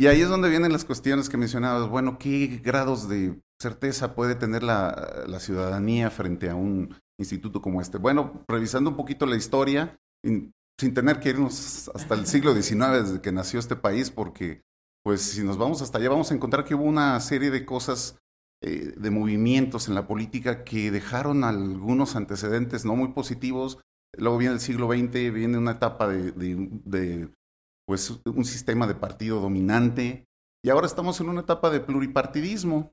Y 0.00 0.06
ahí 0.06 0.20
es 0.20 0.28
donde 0.28 0.48
vienen 0.48 0.72
las 0.72 0.84
cuestiones 0.84 1.28
que 1.28 1.36
mencionabas. 1.36 1.88
Bueno, 1.88 2.18
¿qué 2.18 2.60
grados 2.62 3.08
de 3.08 3.42
certeza 3.60 4.14
puede 4.14 4.36
tener 4.36 4.62
la, 4.62 5.40
ciudadanía 5.40 6.08
frente 6.10 6.48
a 6.48 6.54
un 6.54 6.94
instituto 7.18 7.60
como 7.60 7.80
este? 7.80 7.98
Bueno, 7.98 8.44
revisando 8.46 8.90
un 8.90 8.96
poquito 8.96 9.26
la 9.26 9.34
historia, 9.34 9.98
sin 10.22 10.94
tener 10.94 11.18
que 11.18 11.30
irnos 11.30 11.90
hasta 11.92 12.14
el 12.14 12.26
siglo 12.26 12.54
XIX, 12.54 13.02
desde 13.02 13.20
que 13.20 13.32
nació 13.32 13.58
este 13.58 13.74
país, 13.74 14.12
porque 14.12 14.62
pues 15.02 15.22
si 15.22 15.42
nos 15.42 15.58
vamos 15.58 15.82
hasta 15.82 15.98
allá, 15.98 16.10
vamos 16.10 16.30
a 16.30 16.34
encontrar 16.34 16.64
que 16.64 16.76
hubo 16.76 16.84
una 16.84 17.18
serie 17.18 17.50
de 17.50 17.66
cosas, 17.66 18.20
eh, 18.62 18.94
de 18.96 19.10
movimientos 19.10 19.88
en 19.88 19.96
la 19.96 20.06
política 20.06 20.62
que 20.62 20.92
dejaron 20.92 21.42
algunos 21.42 22.14
antecedentes 22.14 22.84
no 22.84 22.94
muy 22.94 23.08
positivos. 23.08 23.80
Luego 24.16 24.38
viene 24.38 24.54
el 24.54 24.60
siglo 24.60 24.86
XX, 24.86 25.32
viene 25.32 25.58
una 25.58 25.72
etapa 25.72 26.06
de 26.06 27.32
pues 27.88 28.20
un 28.26 28.44
sistema 28.44 28.86
de 28.86 28.94
partido 28.94 29.40
dominante 29.40 30.26
y 30.62 30.68
ahora 30.68 30.86
estamos 30.86 31.20
en 31.20 31.30
una 31.30 31.40
etapa 31.40 31.70
de 31.70 31.80
pluripartidismo 31.80 32.92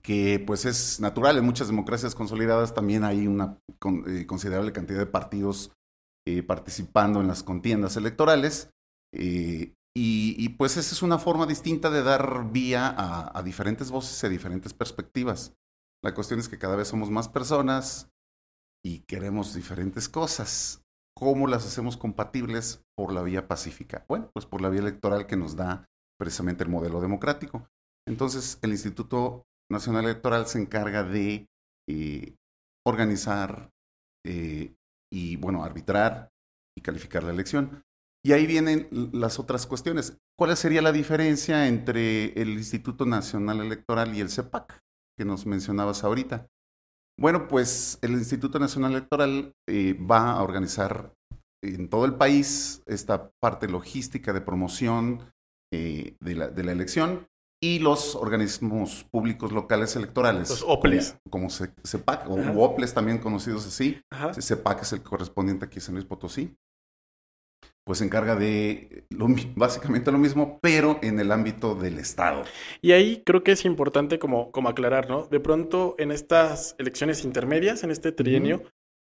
que 0.00 0.42
pues 0.46 0.64
es 0.64 1.00
natural 1.00 1.36
en 1.36 1.44
muchas 1.44 1.68
democracias 1.68 2.14
consolidadas 2.14 2.72
también 2.72 3.04
hay 3.04 3.26
una 3.26 3.58
eh, 4.06 4.24
considerable 4.26 4.72
cantidad 4.72 5.00
de 5.00 5.06
partidos 5.06 5.72
eh, 6.26 6.42
participando 6.42 7.20
en 7.20 7.28
las 7.28 7.42
contiendas 7.42 7.98
electorales 7.98 8.70
eh, 9.14 9.74
y, 9.94 10.48
pues 10.50 10.78
esa 10.78 10.94
es 10.94 11.02
una 11.02 11.18
forma 11.18 11.44
distinta 11.44 11.90
de 11.90 12.02
dar 12.02 12.50
vía 12.50 12.88
a, 12.88 13.36
a 13.38 13.42
diferentes 13.42 13.90
voces 13.90 14.22
y 14.22 14.26
a 14.26 14.30
diferentes 14.30 14.72
perspectivas. 14.72 15.52
La 16.02 16.14
cuestión 16.14 16.40
es 16.40 16.48
que 16.48 16.58
cada 16.58 16.76
vez 16.76 16.88
somos 16.88 17.10
más 17.10 17.28
personas, 17.28 18.08
y 18.82 19.00
queremos 19.00 19.54
diferentes 19.54 20.08
cosas. 20.08 20.82
¿Cómo 21.16 21.46
las 21.46 21.66
hacemos 21.66 21.96
compatibles 21.96 22.84
por 22.96 23.12
la 23.12 23.22
vía 23.22 23.48
pacífica? 23.48 24.04
Bueno, 24.08 24.30
pues 24.32 24.46
por 24.46 24.62
la 24.62 24.68
vía 24.68 24.80
electoral 24.80 25.26
que 25.26 25.36
nos 25.36 25.56
da 25.56 25.88
precisamente 26.18 26.64
el 26.64 26.70
modelo 26.70 27.00
democrático. 27.00 27.68
Entonces, 28.06 28.58
el 28.62 28.70
Instituto 28.70 29.46
Nacional 29.70 30.04
Electoral 30.04 30.46
se 30.46 30.60
encarga 30.60 31.02
de 31.02 31.48
eh, 31.88 32.36
organizar 32.86 33.70
eh, 34.26 34.74
y, 35.12 35.36
bueno, 35.36 35.64
arbitrar 35.64 36.30
y 36.76 36.82
calificar 36.82 37.22
la 37.22 37.32
elección. 37.32 37.84
Y 38.24 38.32
ahí 38.32 38.46
vienen 38.46 38.88
las 39.12 39.38
otras 39.38 39.66
cuestiones. 39.66 40.18
¿Cuál 40.38 40.56
sería 40.56 40.82
la 40.82 40.92
diferencia 40.92 41.68
entre 41.68 42.32
el 42.40 42.50
Instituto 42.50 43.06
Nacional 43.06 43.60
Electoral 43.60 44.14
y 44.14 44.20
el 44.20 44.30
CEPAC 44.30 44.80
que 45.16 45.24
nos 45.24 45.46
mencionabas 45.46 46.04
ahorita? 46.04 46.48
Bueno, 47.20 47.48
pues 47.48 47.98
el 48.00 48.12
Instituto 48.12 48.58
Nacional 48.58 48.92
Electoral 48.92 49.54
eh, 49.68 49.92
va 49.92 50.32
a 50.32 50.42
organizar 50.42 51.12
en 51.62 51.90
todo 51.90 52.06
el 52.06 52.14
país 52.14 52.82
esta 52.86 53.30
parte 53.42 53.68
logística 53.68 54.32
de 54.32 54.40
promoción 54.40 55.30
de, 55.70 56.16
la, 56.20 56.48
de, 56.48 56.64
la, 56.64 56.72
elección 56.72 57.28
y 57.62 57.78
los 57.78 58.16
organismos 58.16 59.04
públicos 59.10 59.52
locales 59.52 59.94
electorales. 59.96 60.48
Los 60.48 60.64
OPLES. 60.66 61.18
Como, 61.28 61.50
CEPAC, 61.50 62.26
o 62.26 62.64
OPLES 62.64 62.94
también 62.94 63.18
conocidos 63.18 63.66
así. 63.66 64.00
CEPAC 64.40 64.82
es 64.82 64.94
el 64.94 65.02
correspondiente 65.02 65.66
aquí 65.66 65.76
en 65.76 65.82
San 65.82 65.94
Luis 65.96 66.06
Potosí. 66.06 66.56
Pues 67.90 67.98
se 67.98 68.04
encarga 68.04 68.36
de 68.36 69.02
básicamente 69.56 70.12
lo 70.12 70.18
mismo, 70.18 70.60
pero 70.62 71.00
en 71.02 71.18
el 71.18 71.32
ámbito 71.32 71.74
del 71.74 71.98
Estado. 71.98 72.44
Y 72.80 72.92
ahí 72.92 73.24
creo 73.26 73.42
que 73.42 73.50
es 73.50 73.64
importante 73.64 74.20
como, 74.20 74.52
como 74.52 74.68
aclarar, 74.68 75.10
¿no? 75.10 75.26
De 75.26 75.40
pronto 75.40 75.96
en 75.98 76.12
estas 76.12 76.76
elecciones 76.78 77.24
intermedias, 77.24 77.82
en 77.82 77.90
este 77.90 78.12
trienio, 78.12 78.62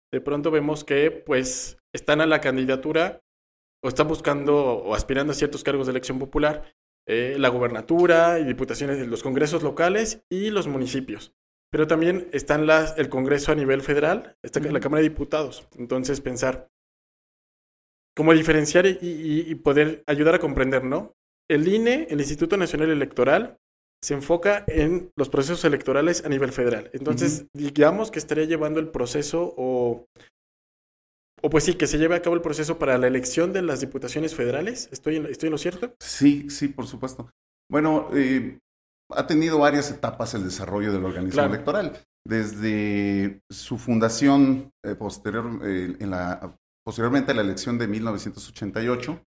de 0.09 0.21
pronto 0.21 0.51
vemos 0.51 0.85
que 0.85 1.11
pues 1.11 1.77
están 1.93 2.21
a 2.21 2.25
la 2.25 2.39
candidatura 2.39 3.19
o 3.83 3.89
están 3.89 4.07
buscando 4.07 4.55
o 4.55 4.95
aspirando 4.95 5.33
a 5.33 5.35
ciertos 5.35 5.65
cargos 5.65 5.87
de 5.87 5.91
elección 5.91 6.17
popular 6.17 6.73
eh, 7.09 7.35
la 7.37 7.49
gubernatura 7.49 8.39
y 8.39 8.45
diputaciones 8.45 8.99
de 8.99 9.07
los 9.07 9.21
congresos 9.21 9.63
locales 9.63 10.21
y 10.29 10.49
los 10.49 10.67
municipios. 10.67 11.33
Pero 11.73 11.87
también 11.87 12.29
están 12.31 12.65
las, 12.65 12.97
el 12.97 13.09
Congreso 13.09 13.51
a 13.51 13.55
nivel 13.55 13.81
federal, 13.81 14.37
está 14.41 14.61
la 14.61 14.79
Cámara 14.79 15.01
de 15.01 15.09
Diputados. 15.09 15.67
Entonces, 15.77 16.21
pensar 16.21 16.69
cómo 18.17 18.33
diferenciar 18.33 18.87
y, 18.87 19.55
poder 19.55 20.03
ayudar 20.07 20.35
a 20.35 20.39
comprender, 20.39 20.83
¿no? 20.83 21.13
El 21.47 21.67
INE, 21.67 22.07
el 22.09 22.19
Instituto 22.19 22.57
Nacional 22.57 22.89
Electoral, 22.89 23.57
se 24.03 24.15
enfoca 24.15 24.65
en 24.67 25.11
los 25.15 25.29
procesos 25.29 25.63
electorales 25.65 26.25
a 26.25 26.29
nivel 26.29 26.51
federal. 26.51 26.89
Entonces, 26.93 27.45
digamos 27.53 28.09
que 28.09 28.19
estaría 28.19 28.45
llevando 28.45 28.79
el 28.79 28.89
proceso 28.89 29.53
o 29.55 30.05
o 31.43 31.51
pues 31.51 31.65
sí, 31.65 31.75
que 31.75 31.85
se 31.85 31.99
lleve 31.99 32.15
a 32.15 32.21
cabo 32.23 32.35
el 32.35 32.41
proceso 32.41 32.79
para 32.79 32.97
la 32.97 33.05
elección 33.05 33.53
de 33.53 33.61
las 33.61 33.79
diputaciones 33.79 34.33
federales. 34.33 34.89
¿Estoy 34.91 35.17
en, 35.17 35.27
estoy 35.27 35.47
en 35.47 35.51
lo 35.51 35.59
cierto? 35.59 35.93
Sí, 35.99 36.49
sí, 36.49 36.67
por 36.67 36.87
supuesto. 36.87 37.29
Bueno, 37.69 38.09
eh, 38.15 38.57
ha 39.11 39.27
tenido 39.27 39.59
varias 39.59 39.91
etapas 39.91 40.33
el 40.33 40.43
desarrollo 40.43 40.91
del 40.91 41.05
organismo 41.05 41.43
electoral. 41.43 41.93
Desde 42.25 43.41
su 43.51 43.77
fundación 43.77 44.71
eh, 44.83 44.95
posterior, 44.95 45.59
eh, 45.63 45.95
en 45.99 46.09
la, 46.09 46.57
posteriormente 46.87 47.33
a 47.33 47.35
la 47.35 47.41
elección 47.41 47.77
de 47.77 47.85
1988, 47.85 49.21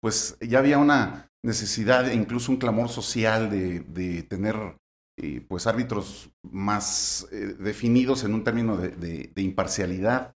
pues 0.00 0.38
ya 0.40 0.60
había 0.60 0.78
una 0.78 1.28
necesidad 1.44 2.08
e 2.08 2.14
incluso 2.14 2.50
un 2.50 2.56
clamor 2.56 2.88
social 2.88 3.50
de, 3.50 3.80
de 3.80 4.22
tener 4.22 4.78
pues 5.46 5.66
árbitros 5.66 6.30
más 6.42 7.28
definidos 7.58 8.24
en 8.24 8.32
un 8.32 8.44
término 8.44 8.78
de, 8.78 9.30
de 9.34 9.42
imparcialidad 9.42 10.32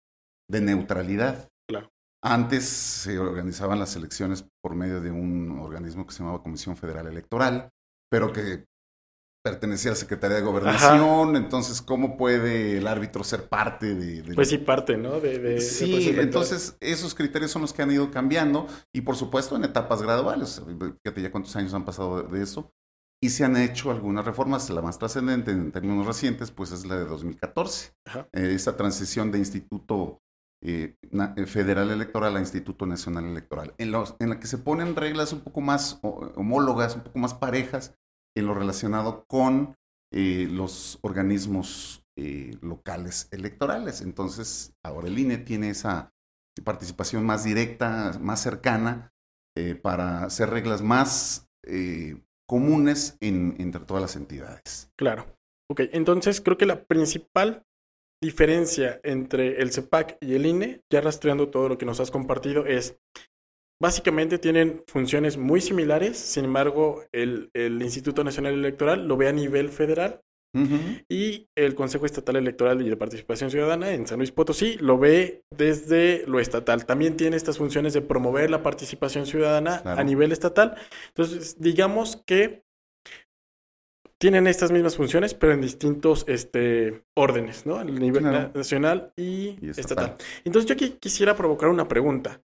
de 0.51 0.61
neutralidad. 0.61 1.49
Claro. 1.67 1.89
Antes 2.23 2.65
se 2.69 3.19
organizaban 3.19 3.79
las 3.79 3.97
elecciones 3.97 4.45
por 4.63 4.75
medio 4.75 5.01
de 5.01 5.11
un 5.11 5.61
organismo 5.61 6.07
que 6.07 6.13
se 6.13 6.19
llamaba 6.19 6.43
Comisión 6.43 6.77
Federal 6.77 7.07
Electoral, 7.07 7.71
pero 8.11 8.35
que 8.35 8.67
pertenecía 9.42 9.90
a 9.90 9.94
la 9.94 9.97
Secretaría 9.97 10.37
de 10.37 10.42
Gobernación, 10.42 11.37
entonces, 11.37 11.80
¿cómo 11.80 12.16
puede 12.16 12.78
el 12.78 12.87
árbitro 12.87 13.25
ser 13.25 13.49
parte 13.49 13.94
de...? 13.94 14.35
pues 14.35 14.49
sí, 14.49 14.59
parte, 14.59 14.97
¿no? 14.97 15.20
De, 15.20 15.61
sí, 15.61 16.14
entonces 16.18 16.76
esos 16.80 17.14
criterios 17.14 17.50
son 17.50 17.62
los 17.62 17.73
que 17.73 17.82
han 17.82 17.90
ido 17.90 18.11
cambiando 18.11 18.66
y 18.92 19.00
por 19.00 19.16
supuesto 19.16 19.56
en 19.56 19.64
etapas 19.64 20.02
graduales. 20.02 20.62
Fíjate 21.02 21.23
ya 21.23 21.30
cuántos 21.30 21.56
años 21.56 21.75
han 21.75 21.85
pasado 21.85 22.23
de 22.23 22.42
eso. 22.42 22.73
Y 23.23 23.28
se 23.30 23.44
han 23.44 23.56
hecho 23.59 23.90
algunas 23.90 24.25
reformas, 24.25 24.70
la 24.70 24.80
más 24.80 24.99
trascendente 24.99 25.50
en 25.50 25.73
términos 25.73 26.06
recientes, 26.06 26.50
pues 26.50 26.73
es 26.73 26.87
la 26.87 26.97
de 26.97 27.04
2014. 27.04 27.92
Eh, 28.32 28.52
esa 28.54 28.78
transición 28.78 29.30
de 29.30 29.38
instituto 29.38 30.23
eh, 30.62 30.97
eh, 31.37 31.47
federal 31.47 31.90
Electoral 31.90 32.37
a 32.37 32.40
Instituto 32.40 32.87
Nacional 32.87 33.26
Electoral, 33.26 33.75
en, 33.76 33.92
los, 33.92 34.16
en 34.20 34.30
la 34.30 34.40
que 34.40 34.47
se 34.47 34.56
ponen 34.56 34.97
reglas 34.97 35.35
un 35.35 35.40
poco 35.40 35.61
más 35.61 35.99
homólogas, 36.02 36.97
un 36.97 37.02
poco 37.02 37.18
más 37.18 37.35
parejas 37.35 37.94
en 38.37 38.47
lo 38.47 38.55
relacionado 38.55 39.25
con 39.27 39.77
eh, 40.13 40.49
los 40.51 40.99
organismos 41.03 42.05
locales 42.61 43.29
electorales. 43.31 44.03
Entonces, 44.03 44.75
ahora 44.85 45.09
el 45.09 45.19
INE 45.19 45.39
tiene 45.39 45.71
esa 45.71 46.13
participación 46.63 47.25
más 47.25 47.45
directa, 47.45 48.19
más 48.21 48.43
cercana, 48.43 49.11
para 49.81 50.25
hacer 50.25 50.51
reglas 50.51 50.83
más 50.83 51.49
comunes 52.47 53.17
entre 53.21 53.87
todas 53.87 54.03
las 54.03 54.17
entidades. 54.17 54.91
Claro. 54.99 55.25
Ok, 55.71 55.83
entonces 55.93 56.43
creo 56.43 56.59
que 56.59 56.67
la 56.67 56.85
principal 56.85 57.65
diferencia 58.21 59.01
entre 59.03 59.63
el 59.63 59.73
CEPAC 59.73 60.19
y 60.21 60.35
el 60.35 60.45
INE, 60.45 60.83
ya 60.91 61.01
rastreando 61.01 61.49
todo 61.49 61.69
lo 61.69 61.79
que 61.79 61.87
nos 61.87 62.01
has 62.01 62.11
compartido, 62.11 62.67
es 62.67 62.99
básicamente 63.81 64.39
tienen 64.39 64.83
funciones 64.87 65.37
muy 65.37 65.61
similares, 65.61 66.19
sin 66.19 66.45
embargo, 66.45 67.03
el, 67.13 67.51
Instituto 67.55 68.23
Nacional 68.23 68.55
Electoral 68.55 69.09
lo 69.09 69.17
ve 69.17 69.29
a 69.29 69.33
nivel 69.33 69.71
federal 69.71 70.21
y 71.09 71.49
el 71.57 71.77
Consejo 71.77 72.07
Estatal 72.07 72.35
Electoral 72.35 72.83
y 72.83 72.89
de 72.89 72.97
Participación 72.97 73.53
Ciudadana 73.53 73.93
en 73.93 74.09
San 74.09 74.19
Luis 74.19 74.33
Potosí 74.33 74.77
lo 74.79 74.99
ve 74.99 75.45
desde 75.57 76.25
lo 76.27 76.41
estatal. 76.41 76.87
También 76.87 77.17
tiene 77.17 77.37
estas 77.37 77.59
funciones 77.59 77.93
de 77.93 78.03
promover 78.03 78.51
la 78.51 78.63
participación 78.63 79.27
ciudadana 79.27 79.81
a 79.85 80.03
nivel 80.03 80.33
estatal. 80.33 80.77
Entonces, 81.09 81.61
digamos 81.61 82.21
que 82.27 82.65
tienen 84.19 84.47
estas 84.49 84.71
mismas 84.71 84.97
funciones, 84.97 85.35
pero 85.35 85.55
en 85.55 85.63
distintos 85.63 86.25
este, 86.29 87.05
órdenes, 87.17 87.65
¿no? 87.65 87.77
A 87.77 87.85
nivel 87.85 88.25
nacional 88.25 89.13
y, 89.17 89.57
estatal. 89.71 90.17
Entonces 90.45 90.69
yo 90.69 90.75
aquí 90.75 90.97
quisiera 91.01 91.37
provocar 91.37 91.71
una 91.71 91.89
pregunta. 91.89 92.43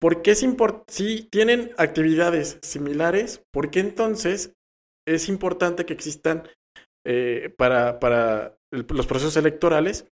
¿Por 0.00 0.22
qué 0.22 0.32
es 0.32 0.42
importante, 0.42 0.92
si 0.92 1.22
tienen 1.30 1.72
actividades 1.78 2.58
similares, 2.62 3.42
por 3.52 3.70
qué 3.70 3.80
entonces 3.80 4.54
es 5.06 5.28
importante 5.28 5.86
que 5.86 5.92
existan 5.94 6.48
eh, 7.06 7.52
para, 7.56 8.00
para 8.00 8.56
los 8.70 9.06
procesos 9.06 9.36
electorales 9.36 10.06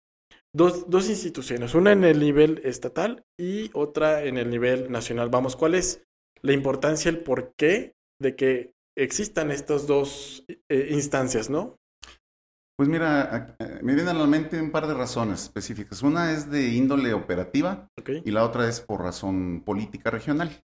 dos, 0.54 0.90
dos 0.90 1.10
instituciones, 1.10 1.74
una 1.76 1.92
en 1.92 2.04
el 2.04 2.20
nivel 2.20 2.62
estatal 2.64 3.24
y 3.40 3.70
otra 3.74 4.24
en 4.24 4.38
el 4.38 4.50
nivel 4.50 4.92
nacional? 4.92 5.30
Vamos, 5.30 5.56
¿cuál 5.56 5.76
es 5.76 6.04
la 6.42 6.54
importancia, 6.54 7.10
el 7.10 7.20
por 7.20 7.54
qué 7.58 7.94
de 8.20 8.36
que 8.36 8.74
existan 8.98 9.52
estas 9.52 9.88
dos 9.88 10.44
eh, 10.48 10.90
instancias, 10.92 11.50
¿no? 11.50 11.78
Pues 12.82 12.90
mira, 12.90 13.56
me 13.84 13.94
vienen 13.94 14.08
a 14.08 14.14
la 14.16 14.26
mente 14.26 14.60
un 14.60 14.72
par 14.72 14.88
de 14.88 14.96
razones 14.96 15.44
específicas. 15.44 16.02
Una 16.02 16.32
es 16.32 16.50
de 16.50 16.70
índole 16.70 17.14
operativa 17.14 17.88
y 18.26 18.32
la 18.32 18.44
otra 18.44 18.68
es 18.68 18.82
por 18.82 19.02
razón 19.04 19.62
política 19.64 20.10
regional. 20.10 20.64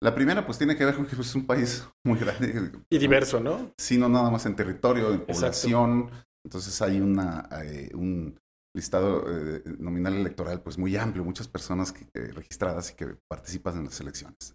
La 0.00 0.14
primera 0.14 0.46
pues 0.46 0.56
tiene 0.56 0.76
que 0.76 0.84
ver 0.84 0.94
con 0.94 1.06
que 1.06 1.16
es 1.20 1.34
un 1.34 1.48
país 1.48 1.84
muy 2.06 2.20
grande. 2.20 2.70
Y 2.88 2.98
diverso, 2.98 3.40
¿no? 3.40 3.72
Sí, 3.76 3.98
no 3.98 4.08
nada 4.08 4.30
más 4.30 4.46
en 4.46 4.54
territorio, 4.54 5.12
en 5.12 5.26
población. 5.26 6.12
Entonces 6.46 6.80
hay 6.80 7.00
una, 7.00 7.48
eh, 7.64 7.90
un 7.92 8.38
listado 8.72 9.24
eh, 9.26 9.64
nominal 9.80 10.14
electoral 10.14 10.62
pues 10.62 10.78
muy 10.78 10.96
amplio, 10.96 11.24
muchas 11.24 11.48
personas 11.48 11.92
registradas 12.14 12.92
y 12.92 12.94
que 12.94 13.16
participan 13.28 13.78
en 13.78 13.86
las 13.86 13.98
elecciones. 13.98 14.54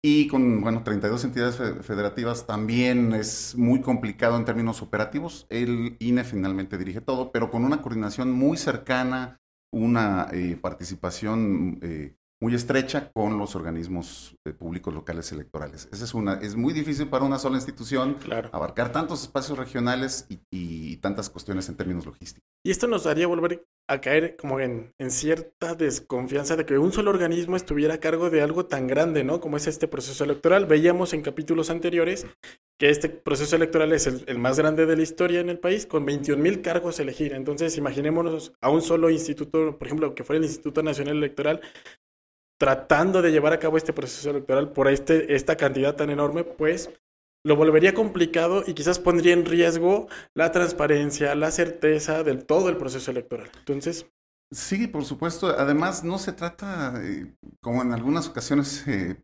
Y 0.00 0.28
con, 0.28 0.60
bueno, 0.60 0.84
32 0.84 1.24
entidades 1.24 1.56
federativas 1.84 2.46
también 2.46 3.12
es 3.12 3.56
muy 3.56 3.80
complicado 3.80 4.36
en 4.36 4.44
términos 4.44 4.80
operativos. 4.80 5.46
El 5.50 5.96
INE 5.98 6.22
finalmente 6.22 6.78
dirige 6.78 7.00
todo, 7.00 7.32
pero 7.32 7.50
con 7.50 7.64
una 7.64 7.82
coordinación 7.82 8.30
muy 8.30 8.56
cercana, 8.56 9.40
una 9.72 10.28
eh, 10.32 10.56
participación 10.60 11.80
eh, 11.82 12.14
muy 12.40 12.54
estrecha 12.54 13.10
con 13.12 13.36
los 13.36 13.56
organismos 13.56 14.36
eh, 14.46 14.52
públicos 14.52 14.94
locales 14.94 15.32
electorales. 15.32 15.88
Esa 15.92 16.04
es 16.04 16.14
una, 16.14 16.34
es 16.34 16.54
muy 16.54 16.72
difícil 16.72 17.08
para 17.08 17.24
una 17.24 17.38
sola 17.38 17.56
institución 17.56 18.16
abarcar 18.52 18.92
tantos 18.92 19.22
espacios 19.22 19.58
regionales 19.58 20.26
y, 20.50 20.96
tantas 20.98 21.30
cuestiones 21.30 21.68
en 21.68 21.76
términos 21.76 22.06
logísticos. 22.06 22.48
Y 22.64 22.70
esto 22.70 22.88
nos 22.88 23.06
haría 23.06 23.28
volver 23.28 23.64
a 23.88 24.00
caer 24.00 24.36
como 24.36 24.58
en, 24.58 24.92
en, 24.98 25.10
cierta 25.10 25.74
desconfianza 25.74 26.56
de 26.56 26.66
que 26.66 26.76
un 26.76 26.92
solo 26.92 27.10
organismo 27.10 27.56
estuviera 27.56 27.94
a 27.94 28.00
cargo 28.00 28.30
de 28.30 28.42
algo 28.42 28.66
tan 28.66 28.88
grande, 28.88 29.22
¿no? 29.22 29.40
Como 29.40 29.56
es 29.56 29.68
este 29.68 29.86
proceso 29.86 30.24
electoral. 30.24 30.66
Veíamos 30.66 31.12
en 31.12 31.22
capítulos 31.22 31.70
anteriores 31.70 32.26
que 32.78 32.90
este 32.90 33.08
proceso 33.08 33.56
electoral 33.56 33.92
es 33.92 34.06
el, 34.06 34.38
más 34.38 34.58
grande 34.58 34.86
de 34.86 34.96
la 34.96 35.02
historia 35.02 35.40
en 35.40 35.50
el 35.50 35.58
país, 35.58 35.86
con 35.86 36.04
21 36.04 36.42
mil 36.42 36.62
cargos 36.62 36.98
a 36.98 37.02
elegir. 37.02 37.32
Entonces, 37.32 37.76
imaginémonos 37.76 38.52
a 38.60 38.70
un 38.70 38.82
solo 38.82 39.10
instituto, 39.10 39.78
por 39.78 39.86
ejemplo, 39.86 40.14
que 40.14 40.24
fuera 40.24 40.38
el 40.38 40.44
Instituto 40.44 40.82
Nacional 40.82 41.16
Electoral, 41.16 41.60
tratando 42.58 43.22
de 43.22 43.30
llevar 43.30 43.52
a 43.52 43.58
cabo 43.58 43.76
este 43.76 43.92
proceso 43.92 44.30
electoral 44.30 44.72
por 44.72 44.88
este, 44.88 45.34
esta 45.34 45.56
cantidad 45.56 45.94
tan 45.94 46.10
enorme, 46.10 46.44
pues 46.44 46.90
lo 47.44 47.56
volvería 47.56 47.94
complicado 47.94 48.64
y 48.66 48.74
quizás 48.74 48.98
pondría 48.98 49.32
en 49.32 49.46
riesgo 49.46 50.08
la 50.34 50.50
transparencia, 50.50 51.34
la 51.34 51.50
certeza 51.50 52.24
de 52.24 52.34
todo 52.36 52.68
el 52.68 52.76
proceso 52.76 53.10
electoral. 53.10 53.50
Entonces... 53.60 54.06
Sí, 54.50 54.86
por 54.86 55.04
supuesto. 55.04 55.48
Además, 55.48 56.04
no 56.04 56.18
se 56.18 56.32
trata, 56.32 56.94
eh, 57.02 57.34
como 57.60 57.82
en 57.82 57.92
algunas 57.92 58.28
ocasiones 58.28 58.86
eh, 58.88 59.22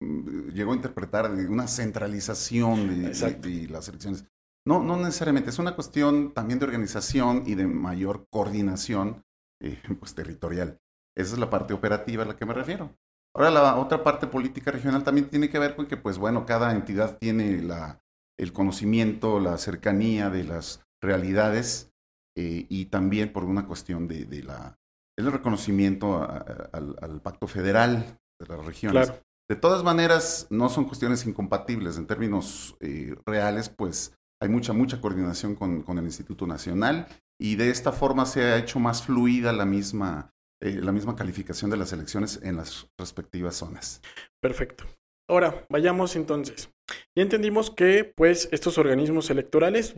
mm, 0.00 0.50
llegó 0.50 0.72
a 0.72 0.76
interpretar, 0.76 1.34
de 1.34 1.46
una 1.46 1.68
centralización 1.68 3.02
de, 3.02 3.68
las 3.68 3.88
elecciones. 3.88 4.26
No, 4.66 4.82
no 4.82 4.96
necesariamente. 4.96 5.50
Es 5.50 5.60
una 5.60 5.76
cuestión 5.76 6.34
también 6.34 6.58
de 6.58 6.66
organización 6.66 7.44
y 7.46 7.54
de 7.54 7.68
mayor 7.68 8.26
coordinación 8.28 9.24
eh, 9.62 9.80
pues, 10.00 10.14
territorial. 10.14 10.80
Esa 11.16 11.34
es 11.34 11.38
la 11.38 11.50
parte 11.50 11.72
operativa 11.72 12.22
a 12.22 12.26
la 12.26 12.36
que 12.36 12.46
me 12.46 12.54
refiero. 12.54 12.94
Ahora, 13.34 13.50
la 13.50 13.76
otra 13.76 14.02
parte 14.02 14.26
política 14.26 14.70
regional 14.70 15.04
también 15.04 15.28
tiene 15.28 15.48
que 15.48 15.58
ver 15.58 15.76
con 15.76 15.86
que, 15.86 15.96
pues 15.96 16.18
bueno, 16.18 16.46
cada 16.46 16.72
entidad 16.72 17.18
tiene 17.18 17.60
la, 17.62 18.00
el 18.38 18.52
conocimiento, 18.52 19.40
la 19.40 19.58
cercanía 19.58 20.30
de 20.30 20.44
las 20.44 20.86
realidades 21.02 21.92
eh, 22.36 22.66
y 22.68 22.86
también 22.86 23.32
por 23.32 23.44
una 23.44 23.66
cuestión 23.66 24.08
de, 24.08 24.24
de 24.24 24.42
la, 24.42 24.78
el 25.18 25.30
reconocimiento 25.32 26.22
al, 26.22 27.20
pacto 27.22 27.46
federal 27.46 28.18
de 28.38 28.46
las 28.46 28.64
regiones. 28.64 29.12
De 29.48 29.56
todas 29.56 29.84
maneras, 29.84 30.48
no 30.50 30.68
son 30.68 30.84
cuestiones 30.84 31.26
incompatibles. 31.26 31.96
En 31.98 32.06
términos 32.06 32.76
eh, 32.80 33.14
reales, 33.24 33.68
pues 33.68 34.14
hay 34.40 34.48
mucha, 34.48 34.72
mucha 34.72 35.00
coordinación 35.00 35.54
con, 35.54 35.82
con, 35.82 35.98
el 35.98 36.04
Instituto 36.04 36.46
Nacional 36.46 37.06
y 37.40 37.56
de 37.56 37.70
esta 37.70 37.92
forma 37.92 38.26
se 38.26 38.42
ha 38.42 38.58
hecho 38.58 38.80
más 38.80 39.02
fluida 39.02 39.52
la 39.52 39.64
misma 39.64 40.34
eh, 40.62 40.80
la 40.82 40.92
misma 40.92 41.16
calificación 41.16 41.70
de 41.70 41.76
las 41.76 41.92
elecciones 41.92 42.40
en 42.42 42.56
las 42.56 42.88
respectivas 42.98 43.56
zonas. 43.56 44.00
Perfecto. 44.40 44.84
Ahora, 45.28 45.66
vayamos 45.68 46.16
entonces. 46.16 46.70
Ya 47.16 47.22
entendimos 47.22 47.70
que 47.70 48.12
pues 48.16 48.48
estos 48.52 48.78
organismos 48.78 49.28
electorales 49.30 49.96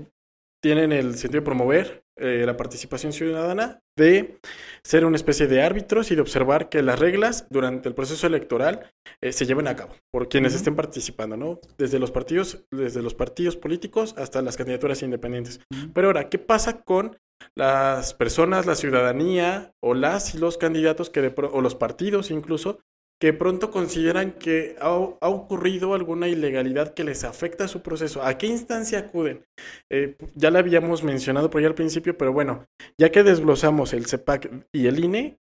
tienen 0.62 0.92
el 0.92 1.14
sentido 1.14 1.40
de 1.40 1.44
promover 1.44 2.02
eh, 2.16 2.42
la 2.44 2.56
participación 2.56 3.12
ciudadana, 3.12 3.80
de 3.96 4.38
ser 4.82 5.04
una 5.04 5.16
especie 5.16 5.46
de 5.46 5.62
árbitros 5.62 6.10
y 6.10 6.16
de 6.16 6.20
observar 6.20 6.68
que 6.68 6.82
las 6.82 6.98
reglas 6.98 7.46
durante 7.50 7.88
el 7.88 7.94
proceso 7.94 8.26
electoral 8.26 8.90
eh, 9.20 9.32
se 9.32 9.46
lleven 9.46 9.68
a 9.68 9.76
cabo 9.76 9.94
por 10.12 10.28
quienes 10.28 10.54
estén 10.54 10.74
participando, 10.74 11.36
¿no? 11.36 11.60
Desde 11.76 12.00
los 12.00 12.10
partidos, 12.10 12.64
desde 12.72 13.02
los 13.02 13.14
partidos 13.14 13.56
políticos 13.56 14.14
hasta 14.16 14.42
las 14.42 14.56
candidaturas 14.56 15.02
independientes. 15.02 15.60
Pero 15.94 16.08
ahora, 16.08 16.28
¿qué 16.28 16.38
pasa 16.38 16.82
con 16.82 17.16
las 17.54 18.14
personas, 18.14 18.66
la 18.66 18.74
ciudadanía 18.74 19.72
o 19.80 19.94
las 19.94 20.34
y 20.34 20.38
los 20.38 20.58
candidatos 20.58 21.10
que 21.10 21.34
o 21.36 21.60
los 21.60 21.74
partidos 21.74 22.30
incluso 22.30 22.78
que 23.20 23.32
pronto 23.32 23.70
consideran 23.70 24.32
que 24.32 24.76
ha, 24.80 24.90
ocurrido 24.92 25.94
alguna 25.94 26.28
ilegalidad 26.28 26.94
que 26.94 27.04
les 27.04 27.24
afecta 27.24 27.64
a 27.64 27.68
su 27.68 27.82
proceso. 27.82 28.22
¿A 28.22 28.38
qué 28.38 28.46
instancia 28.46 29.00
acuden? 29.00 29.44
Eh, 29.90 30.16
ya 30.34 30.50
la 30.50 30.60
habíamos 30.60 31.02
mencionado 31.02 31.50
por 31.50 31.60
ahí 31.60 31.66
al 31.66 31.74
principio, 31.74 32.16
pero 32.16 32.32
bueno, 32.32 32.66
ya 32.96 33.10
que 33.10 33.24
desglosamos 33.24 33.92
el 33.92 34.06
CEPAC 34.06 34.66
y 34.72 34.86
el 34.86 35.04
INE, 35.04 35.38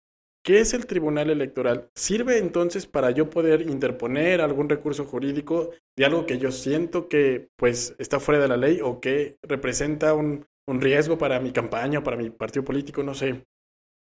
¿qué 0.44 0.60
es 0.60 0.72
el 0.72 0.86
Tribunal 0.86 1.30
Electoral? 1.30 1.90
¿Sirve 1.96 2.38
entonces 2.38 2.86
para 2.86 3.10
yo 3.10 3.28
poder 3.28 3.62
interponer 3.62 4.40
algún 4.40 4.68
recurso 4.68 5.04
jurídico 5.04 5.70
de 5.96 6.04
algo 6.04 6.26
que 6.26 6.38
yo 6.38 6.52
siento 6.52 7.08
que 7.08 7.48
pues 7.56 7.96
está 7.98 8.20
fuera 8.20 8.40
de 8.40 8.48
la 8.48 8.56
ley 8.56 8.80
o 8.82 9.00
que 9.00 9.36
representa 9.42 10.14
un, 10.14 10.46
un 10.66 10.80
riesgo 10.80 11.18
para 11.18 11.40
mi 11.40 11.52
campaña 11.52 11.98
o 11.98 12.02
para 12.02 12.16
mi 12.16 12.30
partido 12.30 12.64
político? 12.64 13.02
No 13.02 13.14
sé. 13.14 13.44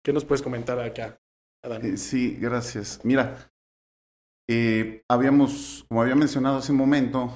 ¿Qué 0.05 0.13
nos 0.13 0.25
puedes 0.25 0.43
comentar 0.43 0.79
acá? 0.81 1.19
Adán? 1.63 1.85
Eh, 1.85 1.97
sí, 1.97 2.37
gracias. 2.41 3.01
Mira, 3.05 3.51
eh, 4.49 5.03
habíamos, 5.09 5.85
como 5.89 6.03
había 6.03 6.15
mencionado 6.15 6.59
hace 6.59 6.73
un 6.73 6.79
momento, 6.79 7.33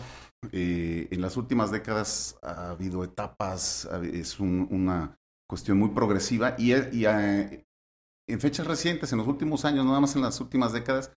eh, 0.53 1.09
en 1.11 1.21
las 1.21 1.37
últimas 1.37 1.71
décadas 1.71 2.39
ha 2.43 2.71
habido 2.71 3.05
etapas, 3.05 3.89
es 4.03 4.41
una 4.41 5.19
cuestión 5.49 5.79
muy 5.79 5.91
progresiva 5.91 6.55
y, 6.59 6.73
y 6.73 7.07
en 7.07 8.41
fechas 8.41 8.67
recientes, 8.67 9.13
en 9.13 9.19
los 9.19 9.29
últimos 9.29 9.65
años, 9.65 9.85
nada 9.85 10.01
más 10.01 10.17
en 10.17 10.23
las 10.23 10.41
últimas 10.41 10.73
décadas, 10.73 11.13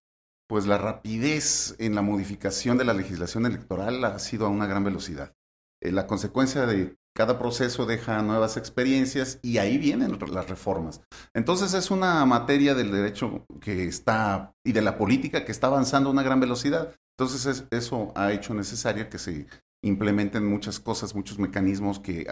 pues 0.48 0.66
la 0.66 0.78
rapidez 0.78 1.74
en 1.78 1.94
la 1.94 2.02
modificación 2.02 2.78
de 2.78 2.84
la 2.84 2.94
legislación 2.94 3.46
electoral 3.46 4.04
ha 4.04 4.18
sido 4.18 4.46
a 4.46 4.50
una 4.50 4.66
gran 4.66 4.84
velocidad. 4.84 5.34
la 5.80 6.06
consecuencia 6.06 6.66
de 6.66 6.96
cada 7.18 7.36
proceso 7.36 7.84
deja 7.84 8.22
nuevas 8.22 8.56
experiencias 8.56 9.40
y 9.42 9.58
ahí 9.58 9.76
vienen 9.76 10.16
las 10.30 10.48
reformas. 10.48 11.00
Entonces 11.34 11.74
es 11.74 11.90
una 11.90 12.24
materia 12.26 12.76
del 12.76 12.92
derecho 12.92 13.44
que 13.60 13.88
está 13.88 14.54
y 14.64 14.70
de 14.70 14.82
la 14.82 14.96
política 14.96 15.44
que 15.44 15.50
está 15.50 15.66
avanzando 15.66 16.08
a 16.10 16.12
una 16.12 16.22
gran 16.22 16.38
velocidad. 16.38 16.94
Entonces 17.18 17.64
eso 17.72 18.12
ha 18.14 18.30
hecho 18.30 18.54
necesario 18.54 19.10
que 19.10 19.18
se 19.18 19.48
implementen 19.82 20.46
muchas 20.46 20.78
cosas, 20.78 21.16
muchos 21.16 21.40
mecanismos 21.40 21.98
que 21.98 22.24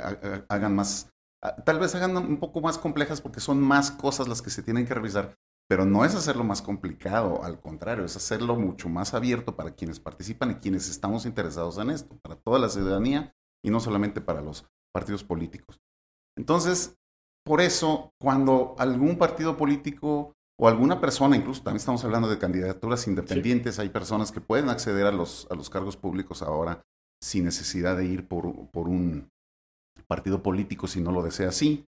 hagan 0.48 0.76
más, 0.76 1.10
tal 1.64 1.80
vez 1.80 1.96
hagan 1.96 2.16
un 2.16 2.38
poco 2.38 2.60
más 2.60 2.78
complejas 2.78 3.20
porque 3.20 3.40
son 3.40 3.60
más 3.60 3.90
cosas 3.90 4.28
las 4.28 4.40
que 4.40 4.50
se 4.50 4.62
tienen 4.62 4.86
que 4.86 4.94
revisar, 4.94 5.34
pero 5.68 5.84
no 5.84 6.04
es 6.04 6.14
hacerlo 6.14 6.44
más 6.44 6.62
complicado, 6.62 7.42
al 7.42 7.58
contrario, 7.60 8.04
es 8.04 8.14
hacerlo 8.14 8.54
mucho 8.54 8.88
más 8.88 9.14
abierto 9.14 9.56
para 9.56 9.74
quienes 9.74 9.98
participan 9.98 10.52
y 10.52 10.54
quienes 10.56 10.88
estamos 10.88 11.26
interesados 11.26 11.76
en 11.78 11.90
esto, 11.90 12.16
para 12.22 12.36
toda 12.36 12.60
la 12.60 12.68
ciudadanía 12.68 13.34
y 13.64 13.70
no 13.70 13.80
solamente 13.80 14.20
para 14.20 14.42
los 14.42 14.64
partidos 14.96 15.24
políticos. 15.24 15.78
Entonces, 16.38 16.96
por 17.44 17.60
eso, 17.60 18.14
cuando 18.18 18.74
algún 18.78 19.18
partido 19.18 19.58
político 19.58 20.32
o 20.58 20.68
alguna 20.68 21.02
persona, 21.02 21.36
incluso 21.36 21.62
también 21.62 21.80
estamos 21.80 22.02
hablando 22.02 22.30
de 22.30 22.38
candidaturas 22.38 23.06
independientes, 23.06 23.78
hay 23.78 23.90
personas 23.90 24.32
que 24.32 24.40
pueden 24.40 24.70
acceder 24.70 25.04
a 25.04 25.12
los, 25.12 25.46
a 25.50 25.54
los 25.54 25.68
cargos 25.68 25.98
públicos 25.98 26.40
ahora 26.40 26.80
sin 27.22 27.44
necesidad 27.44 27.98
de 27.98 28.06
ir 28.06 28.26
por, 28.26 28.70
por 28.70 28.88
un 28.88 29.28
partido 30.08 30.42
político 30.42 30.86
si 30.86 31.02
no 31.02 31.12
lo 31.12 31.22
desea 31.22 31.50
así, 31.50 31.84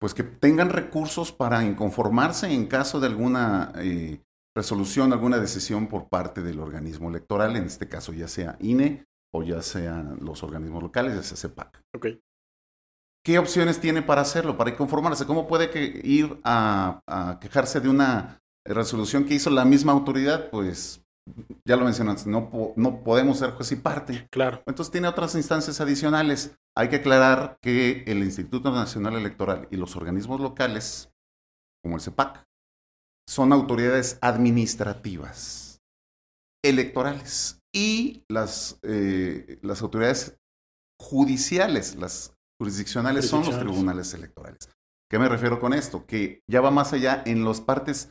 pues 0.00 0.14
que 0.14 0.22
tengan 0.22 0.70
recursos 0.70 1.32
para 1.32 1.64
inconformarse 1.64 2.52
en 2.52 2.68
caso 2.68 3.00
de 3.00 3.08
alguna 3.08 3.72
eh, 3.78 4.22
resolución, 4.56 5.12
alguna 5.12 5.40
decisión 5.40 5.88
por 5.88 6.08
parte 6.08 6.42
del 6.42 6.60
organismo 6.60 7.08
electoral, 7.10 7.56
en 7.56 7.64
este 7.64 7.88
caso 7.88 8.12
ya 8.12 8.28
sea 8.28 8.56
INE 8.60 9.04
o 9.34 9.42
ya 9.42 9.60
sean 9.62 10.18
los 10.20 10.42
organismos 10.44 10.82
locales, 10.82 11.16
ya 11.16 11.22
sea 11.22 11.36
CEPAC. 11.36 11.82
Okay. 11.92 12.22
¿Qué 13.24 13.38
opciones 13.38 13.80
tiene 13.80 14.00
para 14.00 14.20
hacerlo, 14.20 14.56
para 14.56 14.76
conformarse? 14.76 15.26
¿Cómo 15.26 15.48
puede 15.48 15.70
que 15.70 16.00
ir 16.04 16.38
a, 16.44 17.38
quejarse 17.40 17.80
de 17.80 17.88
una 17.88 18.40
resolución 18.64 19.24
que 19.24 19.34
hizo 19.34 19.50
la 19.50 19.64
misma 19.64 19.92
autoridad? 19.92 20.50
Pues 20.50 21.04
ya 21.66 21.76
lo 21.76 21.84
mencionaste, 21.84 22.30
no, 22.30 22.74
no 22.76 23.02
podemos 23.02 23.38
ser 23.38 23.50
juez 23.50 23.72
y 23.72 23.76
parte. 23.76 24.28
Claro. 24.30 24.62
Entonces 24.66 24.92
tiene 24.92 25.08
otras 25.08 25.34
instancias 25.34 25.80
adicionales. 25.80 26.56
Hay 26.76 26.88
que 26.88 26.96
aclarar 26.96 27.56
que 27.60 28.04
el 28.06 28.18
Instituto 28.18 28.70
Nacional 28.70 29.16
Electoral 29.16 29.66
y 29.70 29.76
los 29.76 29.96
organismos 29.96 30.40
locales, 30.40 31.10
como 31.82 31.96
el 31.96 32.02
CEPAC, 32.02 32.44
son 33.28 33.52
autoridades 33.52 34.18
administrativas 34.20 35.80
electorales 36.62 37.63
y 37.74 38.24
las, 38.30 38.78
eh, 38.82 39.58
las 39.62 39.82
autoridades 39.82 40.38
judiciales, 40.98 41.96
las 41.96 42.34
jurisdiccionales, 42.58 43.28
son 43.28 43.44
los 43.44 43.58
tribunales 43.58 44.14
electorales. 44.14 44.70
¿Qué 45.10 45.18
me 45.18 45.28
refiero 45.28 45.60
con 45.60 45.74
esto? 45.74 46.06
Que 46.06 46.40
ya 46.48 46.60
va 46.60 46.70
más 46.70 46.92
allá 46.92 47.22
en 47.26 47.44
las 47.44 47.60
partes 47.60 48.10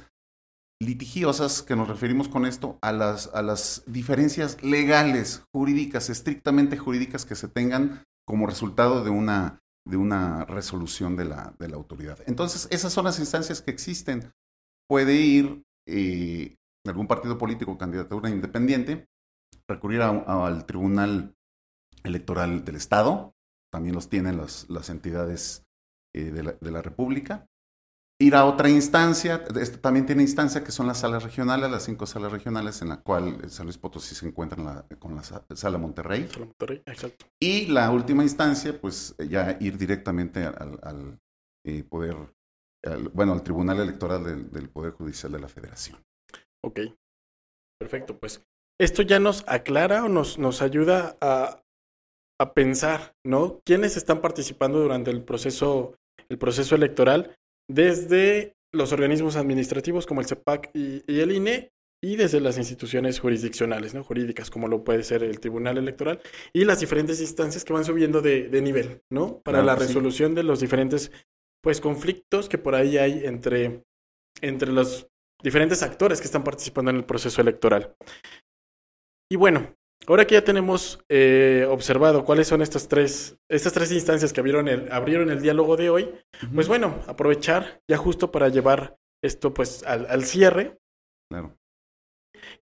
litigiosas 0.82 1.62
que 1.62 1.76
nos 1.78 1.88
referimos 1.88 2.28
con 2.28 2.46
esto 2.46 2.78
a 2.82 2.92
las, 2.92 3.28
a 3.34 3.42
las 3.42 3.84
diferencias 3.88 4.62
legales, 4.62 5.44
jurídicas, 5.54 6.10
estrictamente 6.10 6.78
jurídicas 6.78 7.26
que 7.26 7.36
se 7.36 7.48
tengan 7.48 8.04
como 8.28 8.48
resultado 8.48 9.04
de 9.04 9.10
una, 9.10 9.62
de 9.88 9.98
una 9.98 10.44
resolución 10.46 11.16
de 11.16 11.26
la, 11.26 11.56
de 11.58 11.70
la 11.70 11.78
autoridad. 11.78 12.20
Entonces, 12.26 12.68
esas 12.70 12.92
son 12.92 13.06
las 13.06 13.20
instancias 13.20 13.62
que 13.62 13.72
existen. 13.72 14.34
Puede 14.90 15.16
ir 15.16 15.64
eh, 15.88 16.58
algún 16.86 17.08
partido 17.08 17.38
político 17.38 17.78
candidatura 17.78 18.30
independiente 18.30 19.08
recurrir 19.68 20.02
al 20.02 20.66
Tribunal 20.66 21.36
Electoral 22.04 22.66
del 22.66 22.76
Estado, 22.76 23.34
también 23.72 23.96
los 23.96 24.10
tienen 24.10 24.38
las, 24.38 24.70
las 24.70 24.90
entidades 24.90 25.66
eh, 26.16 26.32
de, 26.32 26.44
la, 26.44 26.52
de, 26.54 26.72
la, 26.72 26.82
República. 26.82 27.48
Ir 28.22 28.36
a 28.36 28.46
otra 28.46 28.70
instancia, 28.70 29.44
este 29.60 29.78
también 29.78 30.06
tiene 30.06 30.22
instancia 30.22 30.64
que 30.64 30.72
son 30.72 30.86
las 30.86 31.00
salas 31.00 31.24
regionales, 31.24 31.72
las 31.72 31.84
cinco 31.84 32.06
salas 32.06 32.32
regionales 32.32 32.82
en 32.84 32.90
la 32.90 33.02
cual 33.02 33.50
San 33.50 33.66
Luis 33.66 33.80
Potosí 33.80 34.14
se 34.14 34.28
encuentra 34.28 34.86
con 35.00 35.16
la 35.16 35.24
sala 35.24 35.78
Monterrey. 35.80 36.30
Sala 36.32 36.46
Monterrey, 36.46 36.84
exacto. 36.86 37.26
Y 37.42 37.66
la 37.66 37.90
última 37.90 38.22
instancia, 38.22 38.80
pues 38.80 39.16
ya 39.18 39.58
ir 39.60 39.78
directamente 39.78 40.46
al, 40.46 40.80
al 40.84 41.20
eh, 41.66 41.84
poder, 41.84 42.16
bueno, 43.14 43.34
al 43.34 43.42
Tribunal 43.42 43.80
Electoral 43.80 44.24
del, 44.24 44.52
del 44.52 44.70
Poder 44.70 44.94
Judicial 44.94 45.32
de 45.32 45.40
la 45.40 45.48
Federación. 45.48 45.98
Ok, 46.64 46.80
perfecto, 47.80 48.20
pues 48.20 48.46
esto 48.84 49.02
ya 49.02 49.20
nos 49.20 49.44
aclara 49.48 50.06
o 50.06 50.10
nos, 50.10 50.38
nos 50.38 50.62
ayuda 50.62 51.18
a 51.22 51.64
a 52.40 52.54
pensar, 52.54 53.16
¿no? 53.24 53.62
¿Quiénes 53.66 53.98
están 53.98 54.22
participando 54.22 54.80
durante 54.80 55.12
el 55.12 55.24
proceso, 55.24 55.96
el 56.30 56.38
proceso 56.38 56.76
electoral 56.76 57.36
desde 57.70 58.54
los 58.74 58.92
organismos 58.92 59.36
administrativos 59.36 60.06
como 60.06 60.22
el 60.22 60.28
CEPAC 60.28 60.72
y, 60.74 61.04
el 61.08 61.32
INE 61.32 61.72
y 62.02 62.16
desde 62.18 62.42
las 62.42 62.58
instituciones 62.58 63.20
jurisdiccionales, 63.20 63.94
¿no? 63.94 64.04
Jurídicas, 64.04 64.50
como 64.50 64.68
lo 64.68 64.84
puede 64.84 65.04
ser 65.04 65.24
el 65.24 65.40
Tribunal 65.40 65.78
Electoral 65.78 66.20
y 66.52 66.66
las 66.66 66.80
diferentes 66.80 67.22
instancias 67.22 67.64
que 67.64 67.72
van 67.72 67.86
subiendo 67.86 68.22
de, 68.22 68.50
nivel, 68.62 69.02
¿no? 69.10 69.40
Para 69.40 69.64
la 69.64 69.76
resolución 69.76 70.36
de 70.36 70.44
los 70.44 70.60
diferentes, 70.60 71.12
pues, 71.62 71.80
conflictos 71.80 72.50
que 72.50 72.58
por 72.58 72.76
ahí 72.76 72.98
hay 72.98 73.26
entre, 73.26 73.84
entre 74.42 74.72
los 74.72 75.08
diferentes 75.42 75.82
actores 75.82 76.20
que 76.20 76.26
están 76.26 76.44
participando 76.44 76.92
en 76.92 76.98
el 76.98 77.06
proceso 77.06 77.42
electoral. 77.42 77.96
Y 79.30 79.36
bueno, 79.36 79.76
ahora 80.08 80.26
que 80.26 80.36
ya 80.36 80.44
tenemos 80.44 81.04
eh, 81.10 81.66
observado 81.70 82.26
cuáles 82.26 82.48
son 82.48 82.62
estas 82.62 82.88
tres, 82.88 83.38
estas 83.50 83.74
tres 83.74 83.92
instancias 83.92 84.34
que 84.34 84.40
abrieron 84.40 84.68
el, 84.68 84.92
abrieron 84.92 85.30
el 85.30 85.42
diálogo 85.42 85.78
de 85.78 85.90
hoy, 85.90 86.14
pues 86.54 86.68
bueno, 86.68 87.02
aprovechar 87.08 87.82
ya 87.90 87.98
justo 87.98 88.32
para 88.32 88.50
llevar 88.50 88.98
esto 89.24 89.54
pues 89.54 89.84
al, 89.84 90.24
cierre. 90.26 90.78
Claro. 91.32 91.58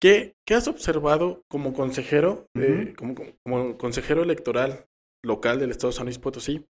¿Qué, 0.01 0.37
has 0.51 0.69
observado 0.69 1.43
como 1.49 1.73
consejero, 1.73 2.49
eh, 2.55 2.95
como, 2.97 3.15
como, 3.43 3.77
consejero 3.77 4.23
electoral 4.23 4.87
local 5.25 5.59
del 5.59 5.71
Estado 5.71 5.91
de 5.91 5.97
San 5.97 6.07
Luis 6.07 6.19
Potosí? 6.19 6.65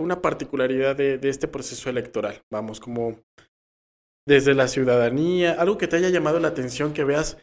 una 0.00 0.20
particularidad 0.22 0.96
de, 0.96 1.18
de, 1.18 1.28
este 1.28 1.46
proceso 1.46 1.88
electoral, 1.88 2.42
vamos, 2.50 2.80
como 2.80 3.20
desde 4.26 4.54
la 4.54 4.66
ciudadanía, 4.66 5.52
algo 5.52 5.78
que 5.78 5.86
te 5.86 5.96
haya 5.96 6.10
llamado 6.10 6.40
la 6.40 6.48
atención, 6.48 6.92
que 6.92 7.04
veas, 7.04 7.38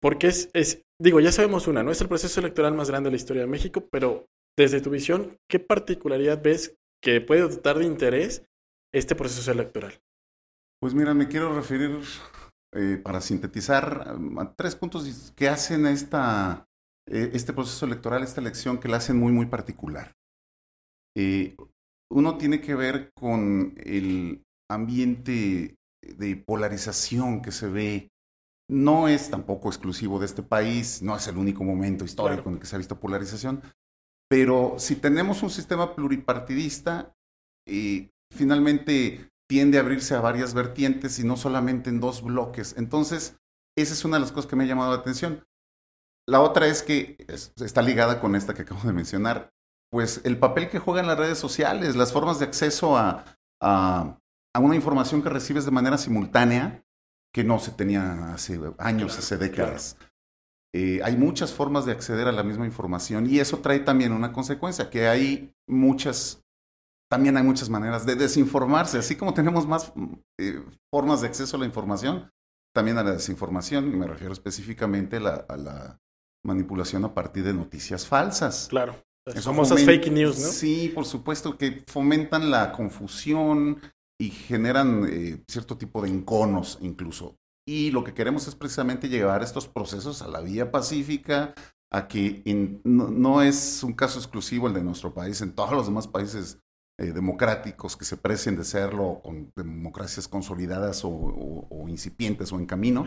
porque 0.00 0.28
es, 0.28 0.50
es, 0.54 0.82
digo, 1.00 1.20
ya 1.20 1.32
sabemos 1.32 1.66
una, 1.68 1.82
no 1.82 1.90
es 1.90 2.00
el 2.00 2.08
proceso 2.08 2.40
electoral 2.40 2.74
más 2.74 2.90
grande 2.90 3.08
de 3.08 3.12
la 3.12 3.16
historia 3.16 3.42
de 3.42 3.48
México, 3.48 3.86
pero 3.90 4.26
desde 4.56 4.80
tu 4.80 4.90
visión, 4.90 5.36
¿qué 5.48 5.58
particularidad 5.58 6.42
ves 6.42 6.76
que 7.02 7.20
puede 7.20 7.42
dotar 7.42 7.78
de 7.78 7.86
interés 7.86 8.44
este 8.92 9.14
proceso 9.14 9.50
electoral? 9.52 10.00
Pues 10.80 10.94
mira, 10.94 11.14
me 11.14 11.28
quiero 11.28 11.54
referir, 11.54 12.00
eh, 12.74 13.00
para 13.02 13.20
sintetizar, 13.20 14.16
a 14.38 14.54
tres 14.54 14.74
puntos 14.76 15.32
que 15.36 15.48
hacen 15.48 15.86
esta, 15.86 16.66
eh, 17.06 17.30
este 17.34 17.52
proceso 17.52 17.86
electoral, 17.86 18.22
esta 18.22 18.40
elección, 18.40 18.78
que 18.80 18.88
la 18.88 18.96
hacen 18.96 19.18
muy, 19.18 19.32
muy 19.32 19.46
particular. 19.46 20.12
Eh, 21.16 21.56
uno 22.10 22.38
tiene 22.38 22.60
que 22.60 22.74
ver 22.74 23.10
con 23.14 23.74
el 23.76 24.42
ambiente 24.70 25.76
de 26.02 26.36
polarización 26.36 27.42
que 27.42 27.52
se 27.52 27.68
ve 27.68 28.09
no 28.70 29.08
es 29.08 29.30
tampoco 29.30 29.68
exclusivo 29.68 30.20
de 30.20 30.26
este 30.26 30.42
país, 30.42 31.02
no 31.02 31.16
es 31.16 31.26
el 31.26 31.36
único 31.36 31.64
momento 31.64 32.04
histórico 32.04 32.48
en 32.48 32.54
el 32.54 32.60
que 32.60 32.66
se 32.66 32.76
ha 32.76 32.78
visto 32.78 33.00
polarización, 33.00 33.62
pero 34.28 34.76
si 34.78 34.94
tenemos 34.94 35.42
un 35.42 35.50
sistema 35.50 35.96
pluripartidista, 35.96 37.12
eh, 37.66 38.10
finalmente 38.32 39.28
tiende 39.48 39.78
a 39.78 39.80
abrirse 39.80 40.14
a 40.14 40.20
varias 40.20 40.54
vertientes 40.54 41.18
y 41.18 41.24
no 41.24 41.36
solamente 41.36 41.90
en 41.90 41.98
dos 41.98 42.22
bloques. 42.22 42.76
Entonces, 42.78 43.36
esa 43.76 43.92
es 43.92 44.04
una 44.04 44.16
de 44.16 44.20
las 44.20 44.30
cosas 44.30 44.48
que 44.48 44.54
me 44.54 44.62
ha 44.62 44.68
llamado 44.68 44.92
la 44.92 45.00
atención. 45.00 45.44
La 46.28 46.40
otra 46.40 46.68
es 46.68 46.84
que 46.84 47.16
está 47.28 47.82
ligada 47.82 48.20
con 48.20 48.36
esta 48.36 48.54
que 48.54 48.62
acabo 48.62 48.82
de 48.84 48.92
mencionar, 48.92 49.50
pues 49.90 50.20
el 50.22 50.38
papel 50.38 50.70
que 50.70 50.78
juegan 50.78 51.08
las 51.08 51.18
redes 51.18 51.38
sociales, 51.38 51.96
las 51.96 52.12
formas 52.12 52.38
de 52.38 52.44
acceso 52.44 52.96
a, 52.96 53.24
a 53.60 54.16
una 54.60 54.76
información 54.76 55.22
que 55.22 55.28
recibes 55.28 55.64
de 55.64 55.72
manera 55.72 55.98
simultánea 55.98 56.84
que 57.32 57.44
no 57.44 57.58
se 57.58 57.72
tenía 57.72 58.32
hace 58.34 58.60
años, 58.78 59.18
hace 59.18 59.36
décadas. 59.36 59.96
Eh, 60.72 61.00
hay 61.02 61.16
muchas 61.16 61.52
formas 61.52 61.84
de 61.84 61.92
acceder 61.92 62.28
a 62.28 62.32
la 62.32 62.44
misma 62.44 62.64
información 62.64 63.26
y 63.28 63.40
eso 63.40 63.58
trae 63.58 63.80
también 63.80 64.12
una 64.12 64.32
consecuencia, 64.32 64.88
que 64.88 65.08
hay 65.08 65.52
muchas, 65.68 66.44
también 67.10 67.36
hay 67.36 67.42
muchas 67.42 67.68
maneras 67.68 68.06
de 68.06 68.14
desinformarse, 68.14 68.98
así 68.98 69.16
como 69.16 69.34
tenemos 69.34 69.66
más 69.66 69.92
eh, 70.38 70.62
formas 70.92 71.22
de 71.22 71.26
acceso 71.26 71.56
a 71.56 71.60
la 71.60 71.66
información, 71.66 72.30
también 72.72 72.98
a 72.98 73.02
la 73.02 73.12
desinformación, 73.12 73.92
y 73.92 73.96
me 73.96 74.06
refiero 74.06 74.32
específicamente 74.32 75.16
a 75.16 75.20
la, 75.20 75.98
manipulación 76.42 77.04
a 77.04 77.12
partir 77.12 77.44
de 77.44 77.52
noticias 77.52 78.06
falsas. 78.06 78.68
Claro. 78.70 78.94
Las 79.26 79.44
famosas 79.44 79.84
fake 79.84 80.10
news, 80.10 80.38
¿no? 80.38 80.48
Sí, 80.48 80.90
por 80.94 81.04
supuesto, 81.04 81.58
que 81.58 81.84
fomentan 81.86 82.50
la 82.50 82.72
confusión, 82.72 83.78
y 84.20 84.28
generan 84.28 85.08
eh, 85.10 85.42
cierto 85.48 85.78
tipo 85.78 86.02
de 86.02 86.10
enconos 86.10 86.78
incluso. 86.82 87.36
Y 87.66 87.90
lo 87.90 88.04
que 88.04 88.12
queremos 88.12 88.46
es 88.46 88.54
precisamente 88.54 89.08
llevar 89.08 89.42
estos 89.42 89.66
procesos 89.66 90.20
a 90.20 90.28
la 90.28 90.40
vía 90.40 90.70
pacífica, 90.70 91.54
a 91.90 92.06
que 92.06 92.42
no, 92.84 93.42
es 93.42 93.82
un 93.82 93.94
caso 93.94 94.18
exclusivo 94.18 94.68
el 94.68 94.74
de 94.74 94.82
nuestro 94.82 95.14
país, 95.14 95.40
en 95.40 95.54
todos 95.54 95.72
los 95.72 95.86
demás 95.86 96.06
países 96.06 96.58
eh, 96.98 97.12
democráticos 97.12 97.96
que 97.96 98.04
se 98.04 98.18
precien 98.18 98.56
de 98.56 98.64
serlo, 98.64 99.20
con 99.24 99.50
democracias 99.56 100.28
consolidadas 100.28 101.00
o, 101.04 101.86
incipientes 101.88 102.52
o 102.52 102.58
en 102.58 102.66
camino, 102.66 103.06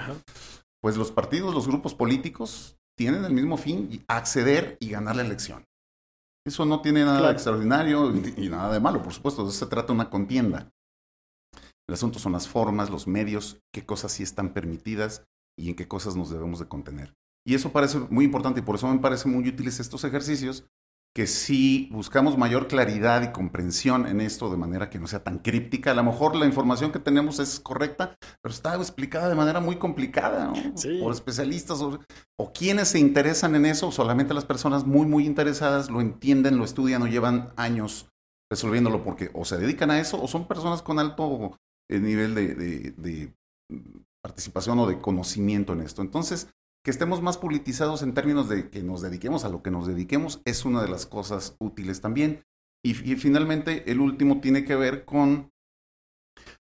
pues 0.81 0.97
los 0.97 1.11
partidos, 1.11 1.53
los 1.53 1.67
grupos 1.67 1.93
políticos 1.93 2.77
tienen 2.97 3.23
el 3.23 3.33
mismo 3.33 3.57
fin, 3.57 4.03
acceder 4.07 4.77
y 4.79 4.89
ganar 4.89 5.15
la 5.15 5.23
elección. 5.23 5.63
Eso 6.45 6.65
no 6.65 6.81
tiene 6.81 7.05
nada 7.05 7.27
de 7.27 7.33
extraordinario 7.33 8.11
y, 8.35 8.49
nada 8.49 8.73
de 8.73 8.79
malo, 8.79 9.01
por 9.01 9.13
supuesto, 9.13 9.43
de 9.43 9.49
eso 9.49 9.59
se 9.59 9.69
trata 9.69 9.93
una 9.93 10.09
contienda. 10.09 10.72
El 11.87 11.95
asunto 11.95 12.19
son 12.19 12.31
las 12.31 12.47
formas, 12.47 12.89
los 12.89 13.07
medios, 13.07 13.59
qué 13.73 13.85
cosas 13.85 14.11
sí 14.13 14.23
están 14.23 14.53
permitidas 14.53 15.25
y 15.57 15.69
en 15.69 15.75
qué 15.75 15.87
cosas 15.87 16.15
nos 16.15 16.29
debemos 16.29 16.59
de 16.59 16.67
contener. 16.67 17.13
Y 17.45 17.55
eso 17.55 17.71
parece 17.71 17.99
muy 18.09 18.25
importante 18.25 18.61
y 18.61 18.63
por 18.63 18.75
eso 18.75 18.87
me 18.87 18.99
parecen 18.99 19.33
muy 19.33 19.47
útiles 19.47 19.79
estos 19.79 20.03
ejercicios, 20.05 20.65
que 21.15 21.27
si 21.27 21.89
buscamos 21.91 22.37
mayor 22.37 22.67
claridad 22.67 23.21
y 23.21 23.31
comprensión 23.31 24.07
en 24.07 24.19
esto 24.19 24.49
de 24.49 24.57
manera 24.57 24.89
que 24.89 24.97
no 24.97 25.07
sea 25.07 25.23
tan 25.23 25.39
críptica, 25.39 25.91
a 25.91 25.93
lo 25.93 26.03
mejor 26.03 26.35
la 26.35 26.47
información 26.47 26.91
que 26.91 26.97
tenemos 26.97 27.39
es 27.39 27.59
correcta, 27.59 28.15
pero 28.41 28.53
está 28.53 28.75
explicada 28.75 29.29
de 29.29 29.35
manera 29.35 29.59
muy 29.59 29.75
complicada, 29.75 30.47
¿no? 30.47 30.53
Por 31.01 31.13
especialistas 31.13 31.81
o, 31.81 31.99
o, 32.39 32.51
quienes 32.51 32.87
se 32.87 32.99
interesan 32.99 33.55
en 33.55 33.67
eso, 33.67 33.91
solamente 33.91 34.33
las 34.33 34.45
personas 34.45 34.87
muy, 34.87 35.05
muy 35.05 35.27
interesadas 35.27 35.91
lo 35.91 36.01
entienden, 36.01 36.57
lo 36.57 36.65
estudian 36.65 37.03
o 37.03 37.07
llevan 37.07 37.53
años 37.57 38.07
resolviéndolo 38.51 39.03
porque 39.03 39.29
o 39.33 39.45
se 39.45 39.57
dedican 39.57 39.91
a 39.91 39.99
eso 39.99 40.21
o 40.21 40.27
son 40.27 40.47
personas 40.47 40.81
con 40.81 40.99
alto 40.99 41.57
el 41.95 42.03
nivel 42.03 42.35
de, 42.35 43.33
participación 44.21 44.79
o 44.79 44.87
de 44.87 44.99
conocimiento 44.99 45.73
en 45.73 45.81
esto. 45.81 46.01
Entonces, 46.01 46.49
que 46.83 46.91
estemos 46.91 47.21
más 47.21 47.37
politizados 47.37 48.03
en 48.03 48.13
términos 48.13 48.49
de 48.49 48.69
que 48.69 48.83
nos 48.83 49.01
dediquemos 49.01 49.43
a 49.43 49.49
lo 49.49 49.61
que 49.61 49.71
nos 49.71 49.87
dediquemos 49.87 50.41
es 50.45 50.65
una 50.65 50.81
de 50.81 50.89
las 50.89 51.05
cosas 51.05 51.55
útiles 51.59 52.01
también. 52.01 52.43
Y, 52.85 52.93
finalmente, 52.93 53.89
el 53.89 54.01
último 54.01 54.41
tiene 54.41 54.65
que 54.65 54.75
ver 54.75 55.05
con, 55.05 55.51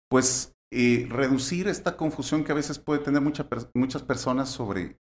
pues, 0.08 0.56
eh, 0.72 1.06
reducir 1.08 1.68
esta 1.68 1.96
confusión 1.96 2.44
que 2.44 2.52
a 2.52 2.56
veces 2.56 2.78
puede 2.78 3.00
tener 3.00 3.22
muchas 3.22 4.02
personas 4.02 4.48
sobre 4.48 4.98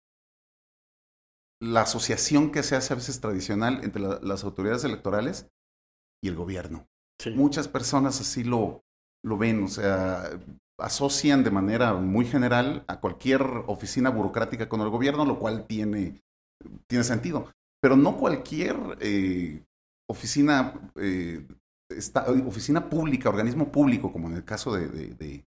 la 1.61 1.83
asociación 1.83 2.53
que 2.53 2.63
se 2.63 2.77
hace 2.77 2.93
a 2.93 2.97
veces 2.97 3.21
tradicional 3.21 3.81
entre 3.83 4.03
las 4.03 4.45
autoridades 4.45 4.85
electorales 4.85 5.51
y 6.23 6.29
el 6.29 6.37
gobierno. 6.37 6.87
Muchas 7.35 7.69
personas 7.69 8.21
así 8.21 8.45
lo, 8.45 8.85
lo 9.25 9.39
ven, 9.39 9.65
o 9.65 9.69
sea, 9.69 10.31
asocian 10.79 11.43
de 11.43 11.51
manera 11.51 11.95
muy 11.95 12.25
general 12.27 12.85
a 12.87 13.01
cualquier 13.01 13.43
oficina 13.67 14.11
burocrática 14.11 14.69
con 14.69 14.81
el 14.81 14.89
gobierno, 14.89 15.25
lo 15.25 15.39
cual 15.39 15.67
tiene, 15.67 16.21
tiene 16.87 17.05
sentido. 17.05 17.51
Pero 17.81 17.97
no 17.97 18.17
cualquier 18.17 18.77
eh, 19.01 19.63
oficina, 20.09 20.75
eh, 20.97 21.47
oficina 22.47 22.89
pública, 22.89 23.29
organismo 23.29 23.71
público, 23.71 24.13
como 24.13 24.29
en 24.29 24.37
el 24.37 24.45
caso 24.45 24.75
de, 24.75 24.89
de, 24.89 25.45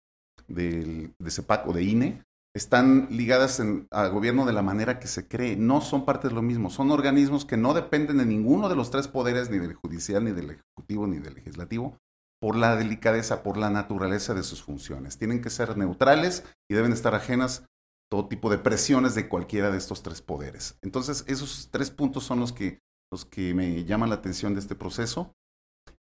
de, 0.48 1.32
CEPAC 1.32 1.68
o 1.68 1.74
de 1.74 1.84
INE, 1.84 2.24
están 2.56 3.08
ligadas 3.10 3.60
al 3.60 4.12
gobierno 4.12 4.46
de 4.46 4.54
la 4.54 4.62
manera 4.62 5.00
que 5.00 5.08
se 5.08 5.28
cree. 5.28 5.56
No 5.56 5.82
son 5.82 6.06
parte 6.06 6.28
de 6.28 6.36
lo 6.36 6.44
mismo. 6.44 6.70
Son 6.70 6.92
organismos 6.92 7.46
que 7.46 7.58
no 7.58 7.74
dependen 7.74 8.20
de 8.20 8.26
ninguno 8.26 8.70
de 8.70 8.76
los 8.76 8.92
tres 8.92 9.08
poderes, 9.08 9.50
ni 9.50 9.58
del 9.58 9.74
judicial, 9.74 10.24
ni 10.24 10.32
del 10.32 10.52
ejecutivo, 10.52 11.08
ni 11.08 11.18
del 11.18 11.34
legislativo, 11.34 11.98
por 12.44 12.58
la 12.58 12.76
delicadeza, 12.76 13.42
por 13.42 13.56
la 13.56 13.70
naturaleza 13.70 14.34
de 14.34 14.44
sus 14.44 14.62
funciones. 14.62 15.18
Tienen 15.18 15.42
que 15.42 15.50
ser 15.50 15.78
neutrales 15.78 16.44
y 16.70 16.76
deben 16.76 16.92
estar 16.92 17.16
ajenas 17.16 17.66
todo 18.12 18.28
tipo 18.28 18.50
de 18.50 18.58
presiones 18.58 19.16
de 19.16 19.30
cualquiera 19.30 19.72
de 19.72 19.78
estos 19.78 20.04
tres 20.04 20.22
poderes. 20.22 20.78
Entonces, 20.82 21.24
esos 21.30 21.70
tres 21.72 21.90
puntos 21.90 22.26
son 22.26 22.42
los 22.42 22.52
que, 22.52 22.80
los 23.14 23.24
que 23.24 23.54
me 23.54 23.86
llaman 23.86 24.10
la 24.10 24.16
atención 24.16 24.54
de 24.54 24.60
este 24.60 24.76
proceso 24.76 25.32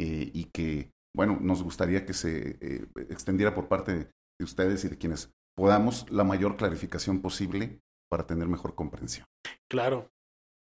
eh, 0.01 0.31
y 0.33 0.45
que, 0.45 0.89
bueno, 1.15 1.37
nos 1.39 1.61
gustaría 1.61 2.03
que 2.03 2.13
se 2.13 2.57
eh, 2.61 2.87
extendiera 3.09 3.53
por 3.53 3.67
parte 3.67 3.93
de 3.93 4.43
ustedes 4.43 4.83
y 4.85 4.89
de 4.89 4.97
quienes 4.97 5.29
podamos 5.55 6.09
la 6.09 6.23
mayor 6.23 6.57
clarificación 6.57 7.21
posible 7.21 7.79
para 8.09 8.25
tener 8.25 8.47
mejor 8.47 8.73
comprensión. 8.73 9.27
Claro, 9.69 10.09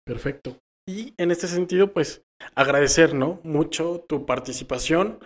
perfecto. 0.05 0.59
Y 0.85 1.13
en 1.17 1.31
este 1.31 1.47
sentido, 1.47 1.93
pues 1.93 2.25
agradecer. 2.53 3.13
Mucho 3.15 4.03
tu 4.09 4.25
participación 4.25 5.19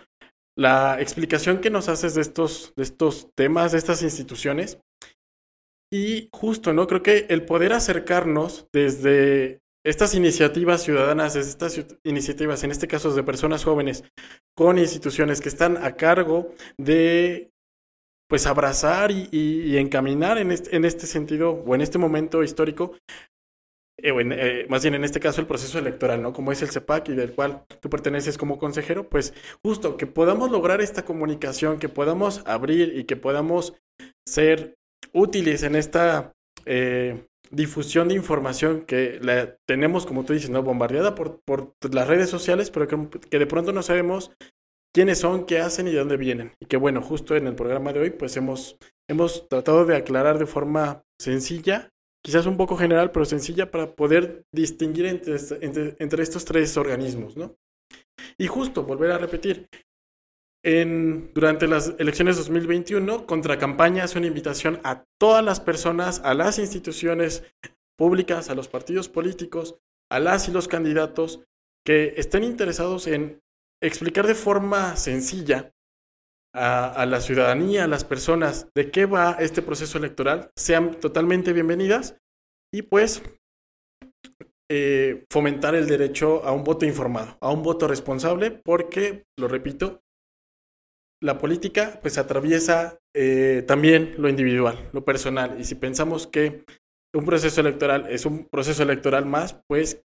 la 0.58 1.00
explicación 1.00 1.60
que 1.60 1.70
nos 1.70 1.88
haces 1.88 2.14
de 2.14 2.22
estos, 2.22 2.72
de 2.76 2.82
estos 2.82 3.28
temas, 3.36 3.72
de 3.72 3.78
estas 3.78 4.02
instituciones. 4.02 4.78
Y 5.90 6.28
justo, 6.32 6.72
¿no? 6.72 6.86
Creo 6.86 7.02
que 7.02 7.26
el 7.30 7.44
poder 7.44 7.72
acercarnos 7.72 8.66
desde, 8.72 9.60
estas 9.84 10.14
iniciativas 10.14 10.82
ciudadanas, 10.82 11.36
estas 11.36 11.80
iniciativas, 12.04 12.64
en 12.64 12.72
este 12.72 12.88
caso 12.88 13.14
de 13.14 13.22
personas 13.22 13.64
jóvenes, 13.64 14.04
con 14.54 14.78
instituciones 14.78 15.40
que 15.40 15.48
están 15.48 15.76
a 15.78 15.94
cargo 15.94 16.52
de 16.76 17.50
pues 18.28 18.46
abrazar 18.46 19.10
y, 19.10 19.78
encaminar 19.78 20.36
en 20.36 20.52
este, 20.52 20.76
en 20.76 20.84
este, 20.84 21.06
sentido 21.06 21.52
o 21.52 21.74
en 21.74 21.80
este 21.80 21.96
momento 21.96 22.42
histórico, 22.42 22.98
eh, 24.00 24.12
eh, 24.16 24.66
más 24.68 24.82
bien 24.82 24.94
en 24.94 25.04
este 25.04 25.18
caso 25.20 25.40
el 25.40 25.46
proceso 25.46 25.78
electoral, 25.78 26.22
¿no? 26.22 26.32
Como 26.32 26.52
es 26.52 26.62
el 26.62 26.70
CEPAC 26.70 27.08
y 27.08 27.14
del 27.14 27.32
cual 27.32 27.64
tú 27.80 27.90
perteneces 27.90 28.38
como 28.38 28.58
consejero, 28.58 29.08
pues 29.08 29.34
justo 29.62 29.96
que 29.96 30.06
podamos 30.06 30.50
lograr 30.50 30.80
esta 30.80 31.04
comunicación, 31.04 31.78
que 31.78 31.88
podamos 31.88 32.42
abrir 32.46 32.96
y 32.96 33.04
que 33.04 33.16
podamos 33.16 33.74
ser 34.24 34.76
útiles 35.12 35.64
en 35.64 35.74
esta 35.74 36.32
eh, 36.64 37.26
difusión 37.50 38.08
de 38.08 38.14
información 38.14 38.82
que 38.82 39.18
la 39.20 39.56
tenemos, 39.66 40.06
como 40.06 40.24
tú 40.24 40.32
dices, 40.32 40.50
¿no? 40.50 40.62
bombardeada 40.62 41.14
por, 41.14 41.40
por 41.44 41.74
las 41.92 42.06
redes 42.06 42.30
sociales, 42.30 42.70
pero 42.70 42.86
que, 42.86 43.38
de 43.38 43.46
pronto 43.46 43.72
no 43.72 43.82
sabemos 43.82 44.30
quiénes 44.94 45.18
son, 45.18 45.44
qué 45.46 45.58
hacen 45.58 45.88
y 45.88 45.92
de 45.92 45.98
dónde 45.98 46.16
vienen. 46.16 46.52
Y 46.60 46.66
que 46.66 46.76
bueno, 46.76 47.02
justo 47.02 47.36
en 47.36 47.46
el 47.46 47.54
programa 47.54 47.92
de 47.92 48.00
hoy, 48.00 48.10
pues 48.10 48.36
hemos, 48.36 48.76
hemos 49.08 49.48
tratado 49.48 49.86
de 49.86 49.96
aclarar 49.96 50.38
de 50.38 50.46
forma 50.46 51.02
sencilla, 51.18 51.90
quizás 52.22 52.46
un 52.46 52.56
poco 52.56 52.76
general, 52.76 53.12
pero 53.12 53.24
sencilla 53.24 53.70
para 53.70 53.94
poder 53.94 54.44
distinguir 54.52 55.06
entre, 55.06 55.36
entre, 55.60 55.96
entre 55.98 56.22
estos 56.22 56.44
tres 56.44 56.76
organismos, 56.76 57.36
¿no? 57.36 57.56
Y 58.36 58.46
justo, 58.46 58.84
volver 58.84 59.12
a 59.12 59.18
repetir, 59.18 59.68
en, 60.64 61.32
durante 61.34 61.68
las 61.68 61.94
elecciones 61.98 62.36
2021, 62.36 63.26
Contracampaña 63.26 64.04
es 64.04 64.16
una 64.16 64.26
invitación 64.26 64.80
a 64.84 65.04
todas 65.18 65.44
las 65.44 65.60
personas, 65.60 66.20
a 66.24 66.34
las 66.34 66.58
instituciones 66.58 67.44
públicas, 67.96 68.50
a 68.50 68.54
los 68.54 68.68
partidos 68.68 69.08
políticos, 69.08 69.76
a 70.10 70.18
las 70.18 70.48
y 70.48 70.52
los 70.52 70.68
candidatos 70.68 71.44
que 71.84 72.14
estén 72.16 72.44
interesados 72.44 73.06
en 73.06 73.40
explicar 73.80 74.26
de 74.26 74.34
forma 74.34 74.96
sencilla 74.96 75.72
a, 76.58 77.06
la 77.06 77.20
ciudadanía, 77.20 77.84
a 77.84 77.88
las 77.88 78.04
personas, 78.04 78.68
de 78.74 78.90
qué 78.90 79.06
va 79.06 79.36
este 79.38 79.62
proceso 79.62 79.98
electoral, 79.98 80.50
sean 80.56 80.98
totalmente 81.00 81.52
bienvenidas 81.52 82.16
y 82.74 82.82
pues 82.82 83.22
eh, 84.70 85.24
fomentar 85.30 85.74
el 85.74 85.86
derecho 85.86 86.44
a 86.44 86.52
un 86.52 86.64
voto 86.64 86.84
informado, 86.84 87.38
a 87.40 87.50
un 87.50 87.62
voto 87.62 87.86
responsable, 87.88 88.50
porque, 88.50 89.24
lo 89.38 89.48
repito, 89.48 90.02
la 91.22 91.38
política 91.38 91.98
pues 92.00 92.18
atraviesa 92.18 92.98
eh, 93.14 93.64
también 93.66 94.14
lo 94.18 94.28
individual, 94.28 94.90
lo 94.92 95.04
personal. 95.04 95.60
Y 95.60 95.64
si 95.64 95.74
pensamos 95.74 96.26
que 96.26 96.64
un 97.14 97.24
proceso 97.24 97.60
electoral 97.60 98.06
es 98.10 98.26
un 98.26 98.46
proceso 98.46 98.82
electoral 98.82 99.26
más, 99.26 99.60
pues 99.68 100.02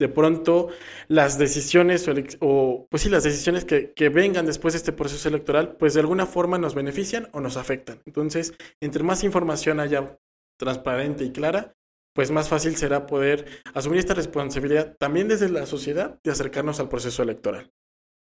de 0.00 0.08
pronto 0.08 0.68
las 1.08 1.38
decisiones 1.38 2.08
o, 2.40 2.86
pues 2.90 3.02
sí, 3.02 3.08
las 3.08 3.24
decisiones 3.24 3.64
que, 3.64 3.92
que, 3.92 4.08
vengan 4.08 4.46
después 4.46 4.74
de 4.74 4.78
este 4.78 4.92
proceso 4.92 5.28
electoral, 5.28 5.76
pues 5.76 5.94
de 5.94 6.00
alguna 6.00 6.26
forma 6.26 6.58
nos 6.58 6.74
benefician 6.74 7.28
o 7.32 7.40
nos 7.40 7.56
afectan. 7.56 8.02
Entonces, 8.04 8.54
entre 8.80 9.04
más 9.04 9.24
información 9.24 9.80
haya 9.80 10.18
transparente 10.58 11.24
y 11.24 11.32
clara, 11.32 11.74
pues 12.14 12.30
más 12.30 12.48
fácil 12.48 12.76
será 12.76 13.06
poder 13.06 13.46
asumir 13.74 13.98
esta 13.98 14.14
responsabilidad 14.14 14.96
también 14.98 15.28
desde 15.28 15.48
la 15.48 15.66
sociedad 15.66 16.20
de 16.22 16.30
acercarnos 16.30 16.80
al 16.80 16.88
proceso 16.88 17.22
electoral. 17.22 17.72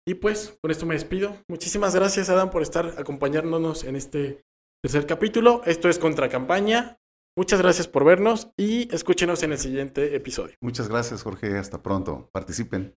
Y 0.07 0.15
pues 0.15 0.57
con 0.61 0.71
esto 0.71 0.85
me 0.85 0.95
despido. 0.95 1.35
Muchísimas 1.47 1.93
gracias 1.93 2.29
Adam 2.29 2.49
por 2.49 2.63
estar 2.63 2.95
acompañándonos 2.97 3.83
en 3.83 3.95
este 3.95 4.43
tercer 4.81 5.05
capítulo. 5.05 5.61
Esto 5.65 5.89
es 5.89 5.99
Contra 5.99 6.29
Campaña. 6.29 6.97
Muchas 7.35 7.61
gracias 7.61 7.87
por 7.87 8.03
vernos 8.03 8.51
y 8.57 8.93
escúchenos 8.93 9.41
en 9.43 9.53
el 9.53 9.57
siguiente 9.57 10.15
episodio. 10.15 10.55
Muchas 10.59 10.89
gracias 10.89 11.23
Jorge. 11.23 11.57
Hasta 11.57 11.81
pronto. 11.81 12.29
Participen. 12.33 12.95